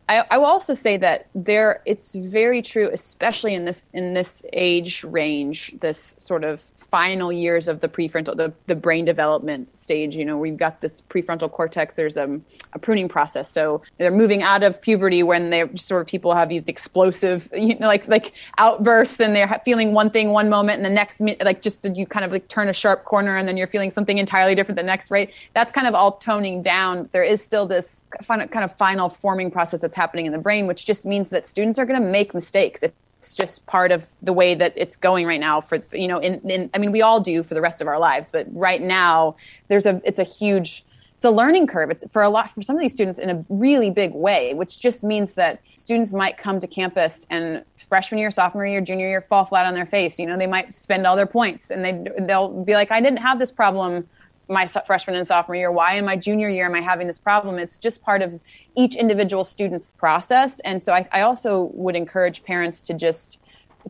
I, 0.08 0.22
I, 0.30 0.38
will 0.38 0.44
also 0.46 0.74
say 0.74 0.98
that 0.98 1.28
there 1.34 1.80
it's 1.86 2.14
very 2.14 2.60
true, 2.60 2.90
especially 2.92 3.54
in 3.54 3.64
this 3.64 3.88
in 3.94 4.12
this 4.12 4.44
age 4.52 5.02
range, 5.02 5.74
this 5.80 6.14
sort 6.18 6.44
of 6.44 6.60
final 6.76 7.32
years 7.32 7.68
of 7.68 7.80
the 7.80 7.88
prefrontal 7.88 8.36
the, 8.36 8.52
the 8.66 8.76
brain 8.76 9.06
development 9.06 9.74
stage. 9.74 10.14
You 10.14 10.26
know, 10.26 10.36
we've 10.36 10.58
got 10.58 10.82
this 10.82 11.00
prefrontal 11.00 11.50
cortex. 11.50 11.94
There's 11.94 12.18
a, 12.18 12.38
a 12.74 12.78
pruning 12.78 13.08
process, 13.08 13.50
so 13.50 13.80
they're 13.96 14.10
moving 14.10 14.42
out 14.42 14.62
of 14.62 14.80
puberty 14.82 15.22
when 15.22 15.48
they 15.48 15.64
sort 15.74 16.02
of 16.02 16.06
people 16.06 16.34
have 16.34 16.50
these 16.50 16.68
explosive, 16.68 17.48
you 17.54 17.78
know, 17.78 17.86
like 17.86 18.06
like 18.06 18.32
outbursts, 18.58 19.20
and 19.20 19.34
they're 19.34 19.60
feeling 19.64 19.94
one 19.94 20.10
thing 20.10 20.30
one 20.30 20.50
moment, 20.50 20.76
and 20.76 20.84
the 20.84 20.90
next 20.90 21.18
like 21.42 21.62
just 21.62 21.82
you 21.96 22.04
kind 22.04 22.26
of 22.26 22.32
like 22.32 22.48
turn 22.48 22.68
a 22.68 22.74
sharp 22.74 23.04
corner, 23.06 23.38
and 23.38 23.48
then 23.48 23.56
you're 23.56 23.66
feeling 23.66 23.90
something 23.90 24.18
entirely 24.18 24.54
different 24.54 24.76
the 24.76 24.82
next. 24.82 25.10
Right, 25.10 25.32
that's 25.54 25.72
kind 25.72 25.86
of 25.86 25.94
all 25.94 26.12
toning 26.12 26.60
down. 26.60 27.08
There 27.12 27.24
is 27.24 27.42
still 27.42 27.66
this 27.66 28.02
kind 28.26 28.42
of 28.42 28.76
final 28.76 29.08
forming 29.08 29.50
process 29.50 29.80
that's 29.80 29.93
happening 29.94 30.26
in 30.26 30.32
the 30.32 30.38
brain, 30.38 30.66
which 30.66 30.84
just 30.84 31.06
means 31.06 31.30
that 31.30 31.46
students 31.46 31.78
are 31.78 31.86
going 31.86 32.00
to 32.00 32.06
make 32.06 32.34
mistakes. 32.34 32.82
It's 32.82 33.34
just 33.34 33.64
part 33.66 33.92
of 33.92 34.10
the 34.22 34.32
way 34.32 34.54
that 34.54 34.72
it's 34.76 34.96
going 34.96 35.26
right 35.26 35.40
now. 35.40 35.60
For 35.60 35.82
you 35.92 36.08
know, 36.08 36.18
in, 36.18 36.40
in 36.48 36.70
I 36.74 36.78
mean, 36.78 36.92
we 36.92 37.02
all 37.02 37.20
do 37.20 37.42
for 37.42 37.54
the 37.54 37.60
rest 37.60 37.80
of 37.80 37.88
our 37.88 37.98
lives, 37.98 38.30
but 38.30 38.46
right 38.50 38.82
now 38.82 39.36
there's 39.68 39.86
a 39.86 40.00
it's 40.04 40.18
a 40.18 40.24
huge 40.24 40.84
it's 41.24 41.24
a 41.24 41.34
learning 41.34 41.66
curve. 41.66 41.90
It's 41.90 42.04
for 42.12 42.22
a 42.22 42.28
lot 42.28 42.50
for 42.50 42.60
some 42.60 42.76
of 42.76 42.82
these 42.82 42.92
students 42.92 43.18
in 43.18 43.30
a 43.30 43.44
really 43.48 43.90
big 43.90 44.12
way, 44.12 44.52
which 44.52 44.78
just 44.78 45.02
means 45.02 45.32
that 45.34 45.62
students 45.74 46.12
might 46.12 46.36
come 46.36 46.60
to 46.60 46.66
campus 46.66 47.26
and 47.30 47.64
freshman 47.88 48.18
year, 48.18 48.30
sophomore 48.30 48.66
year, 48.66 48.82
junior 48.82 49.08
year 49.08 49.22
fall 49.22 49.46
flat 49.46 49.64
on 49.64 49.72
their 49.72 49.86
face. 49.86 50.18
You 50.18 50.26
know, 50.26 50.36
they 50.36 50.46
might 50.46 50.74
spend 50.74 51.06
all 51.06 51.16
their 51.16 51.26
points 51.26 51.70
and 51.70 51.82
they 51.82 52.04
they'll 52.26 52.62
be 52.64 52.74
like, 52.74 52.90
I 52.90 53.00
didn't 53.00 53.20
have 53.20 53.38
this 53.38 53.50
problem 53.50 54.06
my 54.48 54.66
freshman 54.66 55.16
and 55.16 55.26
sophomore 55.26 55.56
year 55.56 55.72
why 55.72 55.94
in 55.94 56.04
my 56.04 56.16
junior 56.16 56.48
year 56.48 56.66
am 56.66 56.74
i 56.74 56.80
having 56.80 57.06
this 57.06 57.18
problem? 57.18 57.58
It's 57.58 57.78
just 57.78 58.02
part 58.02 58.22
of 58.22 58.38
each 58.76 58.96
individual 58.96 59.44
student's 59.44 59.94
process. 59.94 60.60
And 60.60 60.82
so 60.82 60.92
I, 60.92 61.06
I, 61.12 61.22
also 61.22 61.70
would 61.72 61.96
encourage 61.96 62.44
parents 62.44 62.82
to 62.82 62.94
just 62.94 63.38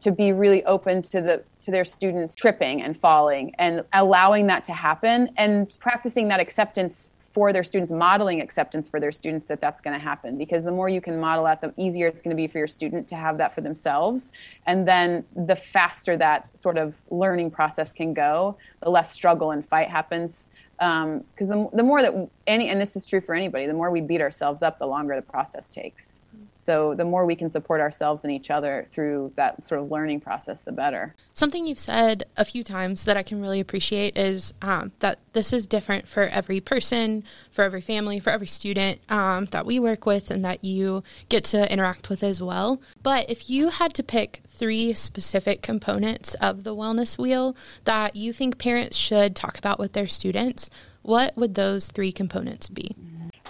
to 0.01 0.11
be 0.11 0.33
really 0.33 0.65
open 0.65 1.03
to 1.03 1.21
the 1.21 1.43
to 1.61 1.71
their 1.71 1.85
students 1.85 2.35
tripping 2.35 2.83
and 2.83 2.97
falling 2.97 3.55
and 3.59 3.85
allowing 3.93 4.47
that 4.49 4.65
to 4.67 4.73
happen 4.73 5.31
and 5.37 5.77
practicing 5.81 6.29
that 6.29 6.41
acceptance 6.41 7.11
for 7.35 7.53
their 7.53 7.65
students, 7.65 7.91
modeling 7.91 8.41
acceptance 8.41 8.89
for 8.89 9.01
their 9.01 9.11
students 9.11 9.49
that 9.49 9.61
that's 9.61 9.81
going 9.81 9.93
to 9.93 10.03
happen. 10.03 10.39
Because 10.39 10.63
the 10.63 10.71
more 10.71 10.89
you 10.89 11.01
can 11.01 11.19
model 11.19 11.49
at 11.49 11.61
the 11.61 11.75
easier 11.77 12.07
it's 12.07 12.23
going 12.23 12.35
to 12.35 12.41
be 12.41 12.47
for 12.47 12.59
your 12.59 12.69
student 12.69 13.09
to 13.09 13.17
have 13.17 13.37
that 13.39 13.53
for 13.53 13.61
themselves. 13.61 14.31
And 14.67 14.87
then 14.87 15.25
the 15.35 15.57
faster 15.57 16.17
that 16.17 16.49
sort 16.57 16.79
of 16.79 16.97
learning 17.11 17.51
process 17.51 17.93
can 17.93 18.15
go, 18.15 18.57
the 18.81 18.89
less 18.89 19.13
struggle 19.13 19.51
and 19.51 19.67
fight 19.67 19.89
happens. 19.89 20.47
Because 20.79 21.51
um, 21.51 21.65
the, 21.65 21.71
the 21.75 21.83
more 21.83 22.03
that 22.03 22.31
any, 22.47 22.69
and 22.69 22.81
this 22.81 22.95
is 22.95 23.05
true 23.05 23.21
for 23.21 23.35
anybody, 23.35 23.67
the 23.67 23.75
more 23.75 23.91
we 23.91 24.01
beat 24.01 24.21
ourselves 24.21 24.63
up, 24.63 24.79
the 24.79 24.87
longer 24.87 25.17
the 25.17 25.23
process 25.23 25.73
takes. 25.73 26.21
So 26.65 26.95
the 26.95 27.05
more 27.05 27.27
we 27.27 27.37
can 27.37 27.51
support 27.51 27.83
ourselves 27.83 28.25
and 28.25 28.33
each 28.33 28.51
other 28.51 28.87
through 28.91 29.35
that 29.37 29.67
sort 29.67 29.83
of 29.83 29.91
learning 29.91 30.23
process, 30.23 30.63
the 30.63 30.73
better. 30.73 31.15
Something 31.35 31.67
you've 31.67 31.79
said 31.79 32.25
a 32.39 32.45
few 32.47 32.65
times 32.65 33.05
that 33.05 33.19
I 33.19 33.23
can 33.23 33.43
really 33.43 33.61
appreciate 33.61 34.17
is 34.17 34.55
um, 34.63 34.93
that 35.01 35.19
this 35.35 35.53
is 35.53 35.67
different 35.67 36.09
for 36.09 36.23
every 36.23 36.61
person, 36.61 37.23
for 37.51 37.65
every 37.65 37.83
family, 37.83 38.19
for 38.19 38.31
every 38.31 38.47
student 38.47 39.01
um, 39.11 39.45
that 39.51 39.67
we 39.67 39.79
work 39.79 40.07
with 40.07 40.31
and 40.31 40.43
that 40.47 40.65
you 40.65 41.03
get 41.29 41.45
to 41.45 41.71
interact 41.71 42.09
with 42.09 42.23
as 42.23 42.41
well. 42.41 42.81
But 43.03 43.29
if 43.29 43.51
you 43.51 43.69
had 43.69 43.93
to 43.95 44.03
pick 44.03 44.41
three 44.49 44.95
specific 44.95 45.61
components 45.61 46.33
of 46.35 46.65
the 46.65 46.75
wellness 46.75 47.19
wheel 47.19 47.55
that 47.85 48.17
you 48.17 48.33
think 48.33 48.57
parents 48.57 48.97
should 48.97 49.37
talk 49.37 49.59
about 49.59 49.79
with 49.79 49.93
their 49.93 50.09
students, 50.09 50.71
what 51.03 51.37
would 51.37 51.57
those 51.57 51.89
three 51.89 52.11
components 52.13 52.71
be? 52.71 52.97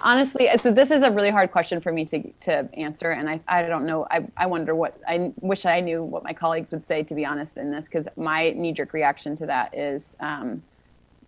Honestly 0.05 0.49
so 0.59 0.71
this 0.71 0.91
is 0.91 1.03
a 1.03 1.11
really 1.11 1.31
hard 1.31 1.51
question 1.51 1.81
for 1.81 1.91
me 1.91 2.05
to 2.05 2.31
to 2.41 2.69
answer 2.75 3.11
and 3.11 3.29
i 3.29 3.41
i 3.49 3.63
don't 3.63 3.87
know 3.87 4.07
i 4.11 4.25
i 4.37 4.47
wonder 4.47 4.75
what 4.75 4.97
i 5.09 5.33
wish 5.41 5.65
i 5.65 5.81
knew 5.81 6.03
what 6.03 6.23
my 6.23 6.33
colleagues 6.33 6.71
would 6.71 6.85
say 6.85 7.03
to 7.03 7.15
be 7.15 7.25
honest 7.25 7.57
in 7.57 7.73
this 7.73 7.87
because 7.87 8.07
my 8.17 8.51
knee 8.51 8.71
jerk 8.71 8.93
reaction 8.93 9.35
to 9.35 9.47
that 9.47 9.77
is 9.77 10.17
um 10.21 10.63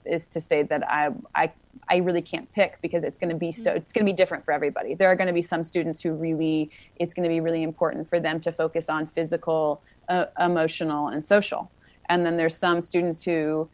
is 0.04 0.28
to 0.28 0.40
say 0.40 0.62
that 0.62 0.88
i 0.88 1.10
i 1.34 1.50
I 1.88 1.96
really 1.98 2.22
can't 2.22 2.50
pick 2.52 2.80
because 2.82 3.04
it's 3.04 3.18
going 3.18 3.30
to 3.30 3.36
be 3.36 3.52
so 3.52 3.72
it's 3.72 3.92
going 3.92 4.04
to 4.04 4.10
be 4.10 4.16
different 4.16 4.44
for 4.44 4.52
everybody. 4.52 4.94
There 4.94 5.08
are 5.08 5.14
going 5.14 5.28
to 5.28 5.32
be 5.32 5.42
some 5.42 5.62
students 5.62 6.00
who 6.00 6.14
really 6.14 6.70
it's 6.96 7.14
going 7.14 7.22
to 7.22 7.28
be 7.28 7.40
really 7.40 7.62
important 7.62 8.08
for 8.08 8.18
them 8.18 8.40
to 8.40 8.50
focus 8.50 8.88
on 8.88 9.06
physical, 9.06 9.82
uh, 10.08 10.26
emotional, 10.40 11.08
and 11.08 11.24
social. 11.24 11.70
And 12.08 12.24
then 12.24 12.36
there's 12.36 12.56
some 12.56 12.80
students 12.80 13.22
who 13.22 13.68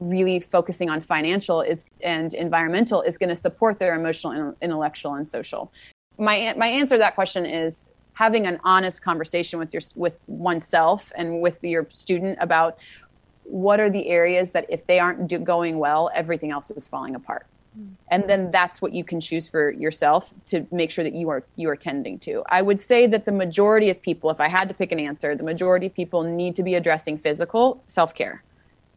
really 0.00 0.40
focusing 0.40 0.90
on 0.90 1.00
financial 1.00 1.60
is 1.60 1.86
and 2.02 2.34
environmental 2.34 3.02
is 3.02 3.18
going 3.18 3.28
to 3.28 3.36
support 3.36 3.78
their 3.78 3.94
emotional 3.94 4.54
intellectual 4.60 5.14
and 5.14 5.28
social. 5.28 5.72
My 6.18 6.54
my 6.56 6.66
answer 6.66 6.96
to 6.96 6.98
that 7.00 7.14
question 7.14 7.46
is 7.46 7.88
having 8.14 8.46
an 8.46 8.58
honest 8.64 9.02
conversation 9.02 9.58
with 9.58 9.72
your 9.72 9.82
with 9.96 10.16
oneself 10.26 11.12
and 11.16 11.40
with 11.40 11.62
your 11.62 11.86
student 11.90 12.38
about 12.40 12.78
what 13.44 13.78
are 13.78 13.90
the 13.90 14.08
areas 14.08 14.52
that 14.52 14.64
if 14.68 14.86
they 14.86 14.98
aren't 14.98 15.28
do, 15.28 15.38
going 15.38 15.78
well 15.78 16.10
everything 16.14 16.50
else 16.50 16.70
is 16.70 16.88
falling 16.88 17.14
apart. 17.14 17.46
Mm-hmm. 17.78 17.94
And 18.10 18.30
then 18.30 18.50
that's 18.52 18.80
what 18.80 18.92
you 18.92 19.02
can 19.02 19.20
choose 19.20 19.48
for 19.48 19.72
yourself 19.72 20.32
to 20.46 20.64
make 20.70 20.90
sure 20.90 21.02
that 21.04 21.14
you 21.14 21.28
are 21.28 21.42
you 21.56 21.68
are 21.68 21.76
tending 21.76 22.18
to. 22.20 22.42
I 22.48 22.62
would 22.62 22.80
say 22.80 23.06
that 23.08 23.24
the 23.24 23.32
majority 23.32 23.90
of 23.90 24.00
people 24.00 24.30
if 24.30 24.40
i 24.40 24.48
had 24.48 24.68
to 24.68 24.74
pick 24.74 24.92
an 24.92 25.00
answer 25.00 25.34
the 25.36 25.44
majority 25.44 25.86
of 25.86 25.94
people 25.94 26.22
need 26.22 26.56
to 26.56 26.62
be 26.62 26.74
addressing 26.74 27.18
physical 27.18 27.82
self-care 27.86 28.42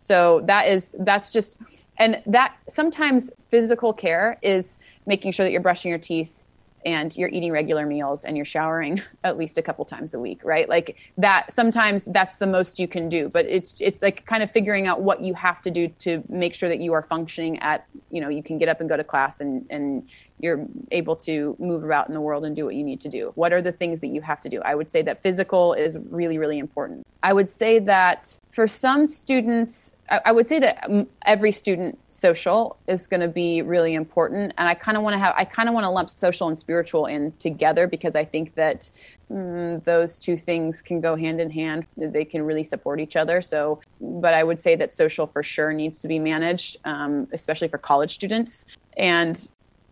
so 0.01 0.41
that 0.45 0.67
is 0.67 0.95
that's 0.99 1.31
just 1.31 1.57
and 1.97 2.21
that 2.25 2.55
sometimes 2.69 3.31
physical 3.49 3.93
care 3.93 4.37
is 4.41 4.79
making 5.05 5.31
sure 5.31 5.45
that 5.45 5.51
you're 5.51 5.61
brushing 5.61 5.89
your 5.89 5.99
teeth 5.99 6.43
and 6.85 7.17
you're 7.17 7.29
eating 7.29 7.51
regular 7.51 7.85
meals 7.85 8.23
and 8.23 8.37
you're 8.37 8.45
showering 8.45 9.01
at 9.23 9.37
least 9.37 9.57
a 9.57 9.61
couple 9.61 9.83
times 9.83 10.13
a 10.13 10.19
week 10.19 10.39
right? 10.43 10.69
Like 10.69 10.95
that 11.17 11.51
sometimes 11.51 12.05
that's 12.05 12.37
the 12.37 12.47
most 12.47 12.79
you 12.79 12.87
can 12.87 13.09
do 13.09 13.29
but 13.29 13.45
it's 13.45 13.81
it's 13.81 14.01
like 14.01 14.25
kind 14.25 14.43
of 14.43 14.51
figuring 14.51 14.87
out 14.87 15.01
what 15.01 15.21
you 15.21 15.33
have 15.33 15.61
to 15.63 15.71
do 15.71 15.87
to 15.99 16.23
make 16.29 16.55
sure 16.55 16.69
that 16.69 16.79
you 16.79 16.93
are 16.93 17.01
functioning 17.01 17.59
at 17.59 17.85
you 18.11 18.21
know 18.21 18.29
you 18.29 18.43
can 18.43 18.57
get 18.57 18.69
up 18.69 18.79
and 18.79 18.89
go 18.89 18.95
to 18.97 19.03
class 19.03 19.41
and 19.41 19.65
and 19.69 20.07
you're 20.39 20.65
able 20.91 21.15
to 21.15 21.55
move 21.59 21.83
about 21.83 22.07
in 22.07 22.13
the 22.13 22.21
world 22.21 22.45
and 22.45 22.55
do 22.55 22.65
what 22.65 22.75
you 22.75 22.83
need 22.83 23.01
to 23.01 23.09
do 23.09 23.31
what 23.35 23.51
are 23.53 23.61
the 23.61 23.71
things 23.71 23.99
that 23.99 24.07
you 24.07 24.21
have 24.21 24.41
to 24.41 24.49
do 24.49 24.61
i 24.61 24.75
would 24.75 24.89
say 24.89 25.01
that 25.01 25.21
physical 25.21 25.73
is 25.73 25.97
really 26.09 26.37
really 26.37 26.59
important 26.59 27.05
i 27.23 27.33
would 27.33 27.49
say 27.49 27.79
that 27.79 28.37
for 28.51 28.67
some 28.67 29.05
students 29.05 29.91
I 30.09 30.31
would 30.31 30.47
say 30.47 30.59
that 30.59 30.89
every 31.25 31.51
student 31.51 31.99
social 32.07 32.77
is 32.87 33.07
going 33.07 33.19
to 33.19 33.27
be 33.27 33.61
really 33.61 33.93
important, 33.93 34.53
and 34.57 34.69
I 34.69 34.73
kind 34.73 34.95
of 34.95 35.03
want 35.03 35.15
to 35.15 35.19
have 35.19 35.33
I 35.37 35.43
kind 35.43 35.67
of 35.67 35.75
want 35.75 35.83
to 35.83 35.89
lump 35.89 36.09
social 36.09 36.47
and 36.47 36.57
spiritual 36.57 37.07
in 37.07 37.33
together 37.39 37.87
because 37.87 38.15
I 38.15 38.23
think 38.23 38.55
that 38.55 38.89
mm, 39.29 39.83
those 39.83 40.17
two 40.17 40.37
things 40.37 40.81
can 40.81 41.01
go 41.01 41.17
hand 41.17 41.41
in 41.41 41.49
hand. 41.49 41.85
They 41.97 42.23
can 42.23 42.43
really 42.43 42.63
support 42.63 43.01
each 43.01 43.17
other. 43.17 43.41
So, 43.41 43.81
but 43.99 44.33
I 44.33 44.45
would 44.45 44.61
say 44.61 44.77
that 44.77 44.93
social 44.93 45.27
for 45.27 45.43
sure 45.43 45.73
needs 45.73 46.01
to 46.03 46.07
be 46.07 46.19
managed, 46.19 46.77
um, 46.85 47.27
especially 47.33 47.67
for 47.67 47.77
college 47.77 48.13
students. 48.13 48.65
And 48.95 49.47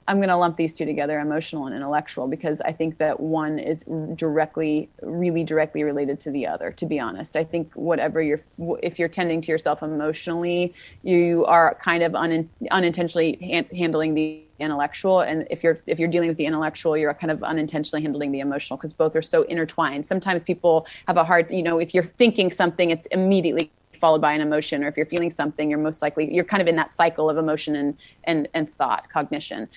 I'm 0.07 0.17
going 0.17 0.29
to 0.29 0.37
lump 0.37 0.55
these 0.55 0.77
two 0.77 0.85
together, 0.85 1.19
emotional 1.19 1.65
and 1.65 1.75
intellectual, 1.75 2.27
because 2.27 2.61
I 2.61 2.71
think 2.71 2.99
that 2.99 3.19
one 3.19 3.57
is 3.57 3.85
directly, 4.15 4.87
really 5.01 5.43
directly 5.43 5.83
related 5.83 6.19
to 6.21 6.31
the 6.31 6.45
other. 6.45 6.71
To 6.71 6.85
be 6.85 6.99
honest, 6.99 7.35
I 7.35 7.43
think 7.43 7.73
whatever 7.73 8.21
you're, 8.21 8.41
if 8.83 8.99
you're 8.99 9.09
tending 9.09 9.41
to 9.41 9.51
yourself 9.51 9.81
emotionally, 9.81 10.75
you 11.01 11.43
are 11.45 11.75
kind 11.81 12.03
of 12.03 12.13
un, 12.13 12.47
unintentionally 12.69 13.39
ha- 13.41 13.75
handling 13.75 14.13
the 14.13 14.41
intellectual, 14.59 15.21
and 15.21 15.45
if 15.49 15.63
you're 15.63 15.77
if 15.85 15.99
you're 15.99 16.07
dealing 16.07 16.29
with 16.29 16.37
the 16.37 16.45
intellectual, 16.45 16.95
you're 16.95 17.13
kind 17.13 17.31
of 17.31 17.43
unintentionally 17.43 18.01
handling 18.01 18.31
the 18.31 18.39
emotional 18.39 18.77
because 18.77 18.93
both 18.93 19.15
are 19.15 19.21
so 19.21 19.41
intertwined. 19.43 20.05
Sometimes 20.05 20.43
people 20.43 20.87
have 21.07 21.17
a 21.17 21.23
hard, 21.23 21.51
you 21.51 21.63
know, 21.63 21.77
if 21.79 21.93
you're 21.93 22.03
thinking 22.03 22.51
something, 22.51 22.89
it's 22.89 23.05
immediately 23.07 23.69
followed 23.95 24.21
by 24.21 24.33
an 24.33 24.41
emotion 24.41 24.83
or 24.83 24.87
if 24.87 24.97
you're 24.97 25.05
feeling 25.05 25.31
something 25.31 25.69
you're 25.69 25.79
most 25.79 26.01
likely 26.01 26.31
you're 26.33 26.43
kind 26.43 26.61
of 26.61 26.67
in 26.67 26.75
that 26.75 26.91
cycle 26.91 27.29
of 27.29 27.37
emotion 27.37 27.75
and 27.75 27.97
and 28.25 28.47
and 28.53 28.69
thought 28.75 29.09
cognition 29.09 29.67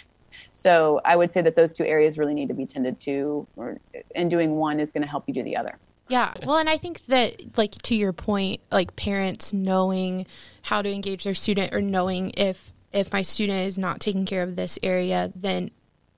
so 0.55 1.01
I 1.05 1.17
would 1.17 1.33
say 1.33 1.43
that 1.43 1.57
those 1.57 1.73
two 1.73 1.85
areas 1.85 2.19
really 2.19 2.35
need 2.35 2.49
to 2.49 2.55
be 2.55 2.67
tended 2.67 3.01
to, 3.01 3.47
or, 3.57 3.79
and 4.15 4.31
doing 4.31 4.57
one 4.57 4.81
is 4.81 4.93
going 4.93 5.03
to 5.03 5.09
help 5.09 5.25
you 5.27 5.35
do 5.35 5.43
the 5.43 5.57
other. 5.57 5.79
Yeah. 6.09 6.33
Well, 6.45 6.57
and 6.57 6.71
I 6.71 6.79
think 6.79 7.05
that, 7.07 7.59
like, 7.59 7.73
to 7.83 7.95
your 7.95 8.13
point, 8.13 8.61
like 8.73 8.97
parents 8.97 9.53
knowing 9.53 10.27
how 10.63 10.81
to 10.81 10.91
engage 10.91 11.25
their 11.25 11.35
student 11.35 11.75
or 11.75 11.83
knowing 11.83 12.31
if 12.37 12.73
if 12.91 13.13
my 13.13 13.21
student 13.21 13.67
is 13.67 13.79
not 13.79 14.01
taking 14.01 14.25
care 14.25 14.43
of 14.43 14.57
this 14.57 14.79
area, 14.83 15.31
then 15.37 15.71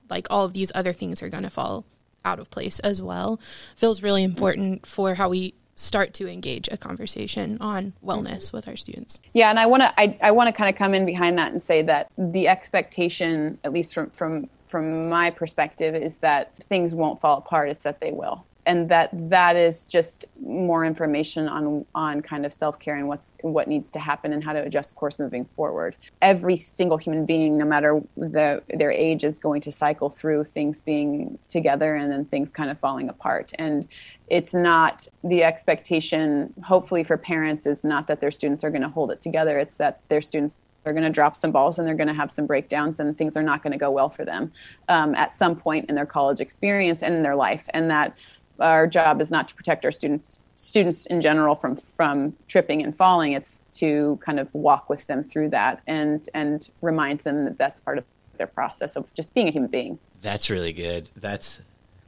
like 0.09 0.27
all 0.29 0.45
of 0.45 0.53
these 0.53 0.71
other 0.75 0.93
things 0.93 1.21
are 1.21 1.29
going 1.29 1.43
to 1.43 1.49
fall 1.49 1.85
out 2.23 2.39
of 2.39 2.51
place 2.51 2.77
as 2.79 3.01
well 3.01 3.39
feels 3.75 4.03
really 4.03 4.23
important 4.23 4.85
for 4.85 5.15
how 5.15 5.27
we 5.27 5.55
start 5.75 6.13
to 6.15 6.27
engage 6.27 6.67
a 6.71 6.77
conversation 6.77 7.57
on 7.59 7.93
wellness 8.05 8.53
with 8.53 8.67
our 8.67 8.75
students. 8.75 9.19
Yeah, 9.33 9.49
and 9.49 9.59
I 9.59 9.65
want 9.65 9.83
to 9.83 9.99
I, 9.99 10.17
I 10.21 10.31
want 10.31 10.47
to 10.47 10.53
kind 10.53 10.69
of 10.69 10.75
come 10.75 10.93
in 10.93 11.05
behind 11.05 11.37
that 11.39 11.51
and 11.51 11.61
say 11.61 11.81
that 11.83 12.11
the 12.17 12.47
expectation, 12.47 13.57
at 13.63 13.73
least 13.73 13.93
from 13.93 14.09
from 14.11 14.49
from 14.67 15.09
my 15.09 15.29
perspective, 15.29 15.95
is 15.95 16.17
that 16.17 16.55
things 16.55 16.95
won't 16.95 17.19
fall 17.19 17.37
apart. 17.37 17.69
It's 17.69 17.83
that 17.83 17.99
they 17.99 18.11
will. 18.11 18.45
And 18.65 18.89
that 18.89 19.09
that 19.13 19.55
is 19.55 19.85
just 19.85 20.25
more 20.39 20.85
information 20.85 21.47
on 21.47 21.85
on 21.95 22.21
kind 22.21 22.45
of 22.45 22.53
self-care 22.53 22.95
and 22.95 23.07
what's 23.07 23.31
what 23.41 23.67
needs 23.67 23.91
to 23.91 23.99
happen 23.99 24.33
and 24.33 24.43
how 24.43 24.53
to 24.53 24.61
adjust 24.61 24.95
course 24.95 25.17
moving 25.19 25.45
forward. 25.55 25.95
Every 26.21 26.57
single 26.57 26.97
human 26.97 27.25
being 27.25 27.57
no 27.57 27.65
matter 27.65 28.01
the 28.17 28.61
their 28.69 28.91
age 28.91 29.23
is 29.23 29.37
going 29.37 29.61
to 29.61 29.71
cycle 29.71 30.09
through 30.09 30.43
things 30.43 30.81
being 30.81 31.37
together 31.47 31.95
and 31.95 32.11
then 32.11 32.25
things 32.25 32.51
kind 32.51 32.69
of 32.69 32.79
falling 32.79 33.09
apart. 33.09 33.51
And 33.55 33.87
it's 34.27 34.53
not 34.53 35.07
the 35.23 35.43
expectation 35.43 36.53
hopefully 36.63 37.03
for 37.03 37.17
parents 37.17 37.65
is 37.65 37.83
not 37.83 38.07
that 38.07 38.21
their 38.21 38.31
students 38.31 38.63
are 38.63 38.69
going 38.69 38.83
to 38.83 38.89
hold 38.89 39.11
it 39.11 39.21
together. 39.21 39.57
It's 39.57 39.75
that 39.77 40.01
their 40.09 40.21
students 40.21 40.55
they're 40.83 40.93
going 40.93 41.03
to 41.03 41.11
drop 41.11 41.37
some 41.37 41.51
balls 41.51 41.77
and 41.77 41.87
they're 41.87 41.95
going 41.95 42.07
to 42.07 42.13
have 42.13 42.31
some 42.31 42.47
breakdowns 42.47 42.99
and 42.99 43.15
things 43.17 43.37
are 43.37 43.43
not 43.43 43.61
going 43.61 43.71
to 43.71 43.77
go 43.77 43.91
well 43.91 44.09
for 44.09 44.25
them 44.25 44.51
um, 44.89 45.13
at 45.15 45.35
some 45.35 45.55
point 45.55 45.89
in 45.89 45.95
their 45.95 46.05
college 46.05 46.41
experience 46.41 47.03
and 47.03 47.13
in 47.13 47.23
their 47.23 47.35
life. 47.35 47.67
And 47.73 47.89
that 47.91 48.17
our 48.61 48.87
job 48.87 49.21
is 49.21 49.31
not 49.31 49.47
to 49.49 49.55
protect 49.55 49.85
our 49.85 49.91
students 49.91 50.39
students 50.55 51.07
in 51.07 51.21
general 51.21 51.55
from 51.55 51.75
from 51.75 52.35
tripping 52.47 52.83
and 52.83 52.95
falling. 52.95 53.33
It's 53.33 53.61
to 53.73 54.19
kind 54.21 54.39
of 54.39 54.53
walk 54.53 54.89
with 54.89 55.07
them 55.07 55.23
through 55.23 55.49
that 55.49 55.81
and 55.87 56.27
and 56.33 56.69
remind 56.81 57.21
them 57.21 57.45
that 57.45 57.57
that's 57.57 57.79
part 57.79 57.97
of 57.97 58.05
their 58.37 58.47
process 58.47 58.95
of 58.95 59.11
just 59.13 59.33
being 59.33 59.47
a 59.47 59.51
human 59.51 59.69
being. 59.69 59.99
That's 60.21 60.49
really 60.49 60.73
good. 60.73 61.09
That's 61.15 61.61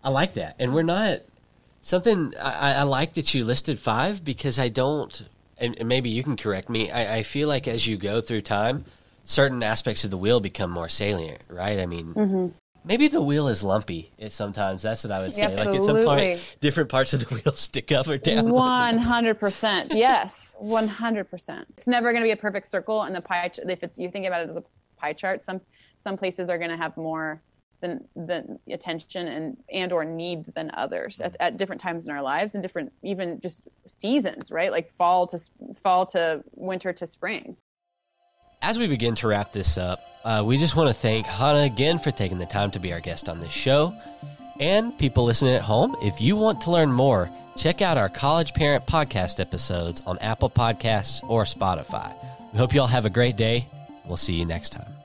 i 0.03 0.09
like 0.09 0.33
that. 0.35 0.55
And 0.59 0.73
we're 0.73 0.83
not 0.83 1.21
something 1.81 2.33
i, 2.41 2.75
I 2.75 2.83
like 2.83 3.13
that 3.13 3.33
you 3.33 3.43
listed 3.43 3.77
five 3.77 4.23
because 4.23 4.57
i 4.57 4.69
don't 4.69 5.27
and, 5.57 5.85
maybe 5.85 6.09
you 6.09 6.23
can 6.23 6.35
correct 6.35 6.69
me. 6.69 6.89
I, 6.89 7.17
I, 7.17 7.23
feel 7.23 7.47
like 7.47 7.67
as 7.67 7.85
you 7.85 7.95
go 7.97 8.19
through 8.21 8.41
time 8.41 8.85
certain 9.23 9.61
aspects 9.63 10.03
of 10.03 10.09
the 10.09 10.17
wheel 10.17 10.39
become 10.39 10.71
more 10.71 10.89
salient 10.89 11.41
right? 11.49 11.79
I 11.79 11.85
mean 11.85 12.13
mm-hmm. 12.13 12.47
Maybe 12.85 13.07
the 13.07 13.21
wheel 13.21 13.47
is 13.47 13.63
lumpy. 13.63 14.11
Sometimes 14.29 14.81
that's 14.81 15.03
what 15.03 15.11
I 15.11 15.21
would 15.21 15.33
say. 15.33 15.43
Absolutely. 15.43 15.71
Like 15.71 15.79
at 15.79 15.85
some 15.85 16.03
point, 16.03 16.57
different 16.59 16.89
parts 16.89 17.13
of 17.13 17.27
the 17.27 17.35
wheel 17.35 17.53
stick 17.53 17.91
up 17.91 18.07
or 18.07 18.17
down. 18.17 18.49
One 18.49 18.97
hundred 18.97 19.39
percent. 19.39 19.93
Yes, 19.93 20.55
one 20.59 20.87
hundred 20.87 21.29
percent. 21.29 21.67
It's 21.77 21.87
never 21.87 22.11
going 22.11 22.23
to 22.23 22.27
be 22.27 22.31
a 22.31 22.37
perfect 22.37 22.69
circle, 22.69 23.03
and 23.03 23.15
the 23.15 23.21
pie. 23.21 23.51
If 23.55 23.83
it's 23.83 23.97
you 23.99 24.09
think 24.09 24.25
about 24.25 24.41
it 24.41 24.49
as 24.49 24.57
a 24.57 24.63
pie 24.97 25.13
chart, 25.13 25.41
some 25.41 25.61
some 25.97 26.17
places 26.17 26.49
are 26.49 26.57
going 26.57 26.71
to 26.71 26.77
have 26.77 26.97
more 26.97 27.41
than 27.79 28.05
than 28.15 28.59
attention 28.69 29.27
and 29.27 29.57
and 29.71 29.91
or 29.91 30.03
need 30.05 30.45
than 30.55 30.71
others 30.73 31.19
at, 31.19 31.35
at 31.39 31.57
different 31.57 31.81
times 31.81 32.07
in 32.07 32.13
our 32.13 32.21
lives 32.21 32.55
and 32.55 32.61
different 32.61 32.91
even 33.03 33.39
just 33.39 33.61
seasons. 33.87 34.51
Right, 34.51 34.71
like 34.71 34.91
fall 34.91 35.27
to 35.27 35.37
fall 35.75 36.05
to 36.07 36.43
winter 36.55 36.91
to 36.93 37.05
spring. 37.05 37.57
As 38.63 38.79
we 38.79 38.87
begin 38.87 39.13
to 39.15 39.27
wrap 39.27 39.51
this 39.51 39.77
up, 39.77 40.01
uh, 40.23 40.41
we 40.45 40.57
just 40.57 40.77
want 40.77 40.87
to 40.87 40.93
thank 40.93 41.25
Hannah 41.25 41.63
again 41.63 41.99
for 41.99 42.11
taking 42.11 42.37
the 42.37 42.45
time 42.45 42.71
to 42.71 42.79
be 42.79 42.93
our 42.93 43.01
guest 43.01 43.27
on 43.27 43.41
this 43.41 43.51
show. 43.51 43.93
And 44.57 44.97
people 44.97 45.25
listening 45.25 45.53
at 45.53 45.63
home, 45.63 45.97
if 46.01 46.21
you 46.21 46.37
want 46.37 46.61
to 46.61 46.71
learn 46.71 46.89
more, 46.89 47.29
check 47.57 47.81
out 47.81 47.97
our 47.97 48.07
College 48.07 48.53
Parent 48.53 48.85
Podcast 48.85 49.41
episodes 49.41 50.01
on 50.07 50.17
Apple 50.19 50.49
Podcasts 50.49 51.21
or 51.29 51.43
Spotify. 51.43 52.15
We 52.53 52.59
hope 52.59 52.73
you 52.73 52.79
all 52.79 52.87
have 52.87 53.05
a 53.05 53.09
great 53.09 53.35
day. 53.35 53.67
We'll 54.05 54.15
see 54.15 54.35
you 54.35 54.45
next 54.45 54.69
time. 54.69 55.02